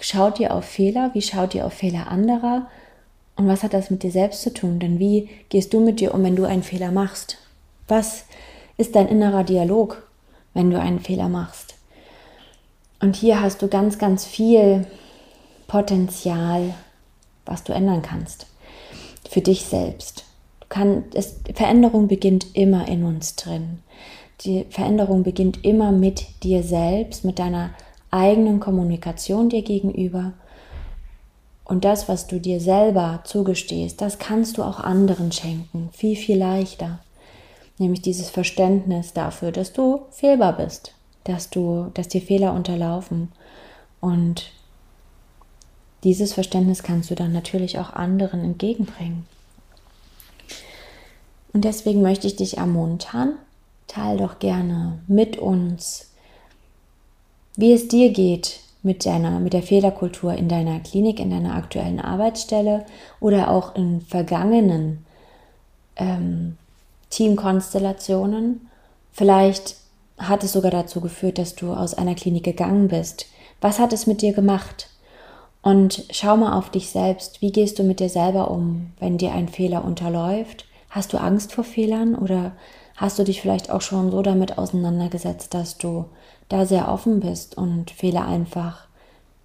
schaut 0.00 0.38
ihr 0.40 0.54
auf 0.54 0.64
Fehler, 0.64 1.10
wie 1.14 1.22
schaut 1.22 1.54
ihr 1.54 1.66
auf 1.66 1.72
Fehler 1.72 2.08
anderer 2.08 2.68
und 3.36 3.48
was 3.48 3.62
hat 3.62 3.74
das 3.74 3.90
mit 3.90 4.02
dir 4.02 4.10
selbst 4.10 4.42
zu 4.42 4.52
tun? 4.52 4.78
Denn 4.78 4.98
wie 4.98 5.28
gehst 5.48 5.72
du 5.72 5.80
mit 5.80 6.00
dir 6.00 6.14
um, 6.14 6.22
wenn 6.22 6.36
du 6.36 6.44
einen 6.44 6.62
Fehler 6.62 6.92
machst? 6.92 7.38
Was 7.88 8.24
ist 8.76 8.94
dein 8.94 9.08
innerer 9.08 9.44
Dialog, 9.44 10.02
wenn 10.54 10.70
du 10.70 10.78
einen 10.78 11.00
Fehler 11.00 11.28
machst? 11.28 11.74
Und 13.00 13.16
hier 13.16 13.40
hast 13.40 13.62
du 13.62 13.68
ganz, 13.68 13.98
ganz 13.98 14.24
viel 14.24 14.86
Potenzial, 15.66 16.74
was 17.44 17.64
du 17.64 17.72
ändern 17.72 18.02
kannst. 18.02 18.46
Für 19.28 19.40
dich 19.40 19.64
selbst. 19.64 20.24
Kann, 20.72 21.04
es, 21.12 21.36
Veränderung 21.52 22.08
beginnt 22.08 22.56
immer 22.56 22.88
in 22.88 23.04
uns 23.04 23.36
drin. 23.36 23.80
Die 24.40 24.64
Veränderung 24.70 25.22
beginnt 25.22 25.66
immer 25.66 25.92
mit 25.92 26.42
dir 26.42 26.62
selbst, 26.62 27.26
mit 27.26 27.38
deiner 27.38 27.74
eigenen 28.10 28.58
Kommunikation 28.58 29.50
dir 29.50 29.60
gegenüber. 29.60 30.32
Und 31.66 31.84
das, 31.84 32.08
was 32.08 32.26
du 32.26 32.40
dir 32.40 32.58
selber 32.58 33.20
zugestehst, 33.24 34.00
das 34.00 34.18
kannst 34.18 34.56
du 34.56 34.62
auch 34.62 34.80
anderen 34.80 35.30
schenken. 35.30 35.90
Viel, 35.92 36.16
viel 36.16 36.38
leichter. 36.38 37.00
Nämlich 37.76 38.00
dieses 38.00 38.30
Verständnis 38.30 39.12
dafür, 39.12 39.52
dass 39.52 39.74
du 39.74 40.06
fehlbar 40.10 40.56
bist, 40.56 40.94
dass 41.24 41.50
du, 41.50 41.90
dass 41.92 42.08
dir 42.08 42.22
Fehler 42.22 42.54
unterlaufen. 42.54 43.30
Und 44.00 44.50
dieses 46.02 46.32
Verständnis 46.32 46.82
kannst 46.82 47.10
du 47.10 47.14
dann 47.14 47.34
natürlich 47.34 47.78
auch 47.78 47.92
anderen 47.92 48.42
entgegenbringen. 48.42 49.26
Und 51.52 51.64
deswegen 51.64 52.02
möchte 52.02 52.26
ich 52.26 52.36
dich 52.36 52.58
ermuntern, 52.58 53.34
teil 53.86 54.16
doch 54.16 54.38
gerne 54.38 55.00
mit 55.06 55.36
uns, 55.36 56.10
wie 57.56 57.72
es 57.72 57.88
dir 57.88 58.10
geht 58.10 58.60
mit 58.82 59.06
deiner, 59.06 59.38
mit 59.38 59.52
der 59.52 59.62
Fehlerkultur 59.62 60.34
in 60.34 60.48
deiner 60.48 60.80
Klinik, 60.80 61.20
in 61.20 61.30
deiner 61.30 61.54
aktuellen 61.54 62.00
Arbeitsstelle 62.00 62.84
oder 63.20 63.50
auch 63.50 63.76
in 63.76 64.00
vergangenen 64.00 65.04
ähm, 65.96 66.56
Teamkonstellationen. 67.10 68.68
Vielleicht 69.12 69.76
hat 70.18 70.42
es 70.42 70.52
sogar 70.52 70.70
dazu 70.70 71.00
geführt, 71.00 71.38
dass 71.38 71.54
du 71.54 71.72
aus 71.72 71.94
einer 71.94 72.14
Klinik 72.14 72.44
gegangen 72.44 72.88
bist? 72.88 73.26
Was 73.60 73.78
hat 73.78 73.92
es 73.92 74.06
mit 74.06 74.22
dir 74.22 74.32
gemacht? 74.32 74.88
Und 75.62 76.04
schau 76.10 76.36
mal 76.36 76.58
auf 76.58 76.70
dich 76.70 76.90
selbst. 76.90 77.40
Wie 77.40 77.52
gehst 77.52 77.78
du 77.78 77.84
mit 77.84 78.00
dir 78.00 78.08
selber 78.08 78.50
um, 78.50 78.92
wenn 78.98 79.18
dir 79.18 79.32
ein 79.32 79.48
Fehler 79.48 79.84
unterläuft? 79.84 80.64
Hast 80.92 81.12
du 81.14 81.18
Angst 81.18 81.54
vor 81.54 81.64
Fehlern 81.64 82.14
oder 82.14 82.52
hast 82.96 83.18
du 83.18 83.24
dich 83.24 83.40
vielleicht 83.40 83.70
auch 83.70 83.80
schon 83.80 84.10
so 84.10 84.20
damit 84.20 84.58
auseinandergesetzt, 84.58 85.54
dass 85.54 85.78
du 85.78 86.04
da 86.50 86.66
sehr 86.66 86.92
offen 86.92 87.20
bist 87.20 87.56
und 87.56 87.90
Fehler 87.90 88.26
einfach 88.26 88.88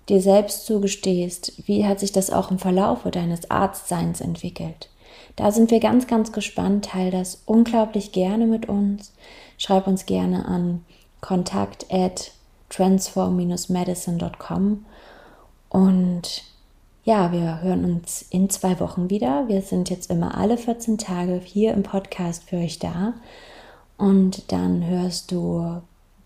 dir 0.09 0.19
selbst 0.19 0.65
zugestehst? 0.65 1.53
Wie 1.65 1.85
hat 1.85 2.01
sich 2.01 2.11
das 2.11 2.31
auch 2.31 2.51
im 2.51 2.59
Verlaufe 2.59 3.11
deines 3.11 3.49
Arztseins 3.49 4.19
entwickelt? 4.19 4.89
Da 5.37 5.53
sind 5.53 5.71
wir 5.71 5.79
ganz, 5.79 6.07
ganz 6.07 6.33
gespannt. 6.33 6.83
Teil 6.83 7.11
das 7.11 7.43
unglaublich 7.45 8.11
gerne 8.11 8.45
mit 8.45 8.67
uns. 8.67 9.13
Schreib 9.57 9.87
uns 9.87 10.05
gerne 10.05 10.45
an 10.45 10.83
kontakt 11.21 11.85
at 11.89 12.33
transform-medicine.com 12.69 14.85
und 15.69 16.43
ja, 17.07 17.31
wir 17.31 17.61
hören 17.61 17.85
uns 17.85 18.21
in 18.21 18.49
zwei 18.49 18.81
Wochen 18.81 19.09
wieder. 19.09 19.47
Wir 19.47 19.61
sind 19.61 19.89
jetzt 19.89 20.11
immer 20.11 20.37
alle 20.37 20.57
14 20.57 20.97
Tage 20.97 21.39
hier 21.41 21.73
im 21.73 21.81
Podcast 21.81 22.43
für 22.43 22.57
euch 22.57 22.79
da. 22.79 23.13
Und 23.95 24.51
dann 24.51 24.85
hörst 24.85 25.31
du 25.31 25.81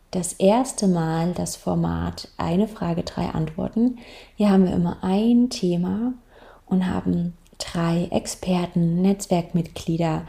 das 0.10 0.34
erste 0.34 0.88
Mal 0.88 1.34
das 1.34 1.56
Format 1.56 2.30
Eine 2.36 2.67
Frage, 2.67 3.04
drei 3.04 3.28
Antworten. 3.28 4.00
Hier 4.36 4.50
haben 4.50 4.65
wir 4.65 4.74
immer 4.74 4.98
ein 5.04 5.52
Thema 5.52 6.13
und 6.65 6.88
haben 6.88 7.38
drei 7.60 8.08
Experten, 8.10 9.04
Netzwerkmitglieder, 9.04 10.24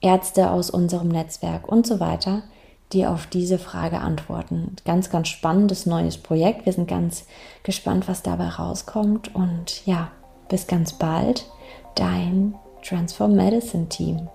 Ärzte 0.00 0.52
aus 0.52 0.70
unserem 0.70 1.08
Netzwerk 1.08 1.66
und 1.66 1.84
so 1.84 1.98
weiter, 1.98 2.44
die 2.92 3.06
auf 3.06 3.26
diese 3.26 3.58
Frage 3.58 3.98
antworten. 3.98 4.76
Ganz, 4.84 5.10
ganz 5.10 5.28
spannendes 5.28 5.86
neues 5.86 6.18
Projekt. 6.18 6.66
Wir 6.66 6.72
sind 6.72 6.88
ganz 6.88 7.24
gespannt, 7.62 8.08
was 8.08 8.22
dabei 8.22 8.48
rauskommt. 8.48 9.34
Und 9.34 9.86
ja, 9.86 10.10
bis 10.48 10.66
ganz 10.66 10.92
bald, 10.92 11.46
dein 11.94 12.54
Transform 12.82 13.34
Medicine 13.36 13.88
Team. 13.88 14.28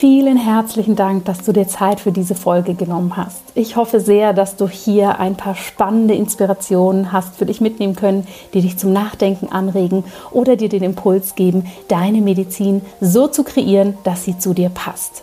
Vielen 0.00 0.38
herzlichen 0.38 0.96
Dank, 0.96 1.26
dass 1.26 1.44
du 1.44 1.52
dir 1.52 1.68
Zeit 1.68 2.00
für 2.00 2.10
diese 2.10 2.34
Folge 2.34 2.72
genommen 2.72 3.18
hast. 3.18 3.42
Ich 3.54 3.76
hoffe 3.76 4.00
sehr, 4.00 4.32
dass 4.32 4.56
du 4.56 4.66
hier 4.66 5.20
ein 5.20 5.36
paar 5.36 5.54
spannende 5.54 6.14
Inspirationen 6.14 7.12
hast 7.12 7.36
für 7.36 7.44
dich 7.44 7.60
mitnehmen 7.60 7.96
können, 7.96 8.26
die 8.54 8.62
dich 8.62 8.78
zum 8.78 8.94
Nachdenken 8.94 9.52
anregen 9.52 10.04
oder 10.30 10.56
dir 10.56 10.70
den 10.70 10.84
Impuls 10.84 11.34
geben, 11.34 11.66
deine 11.88 12.22
Medizin 12.22 12.80
so 13.02 13.28
zu 13.28 13.44
kreieren, 13.44 13.98
dass 14.02 14.24
sie 14.24 14.38
zu 14.38 14.54
dir 14.54 14.70
passt. 14.70 15.22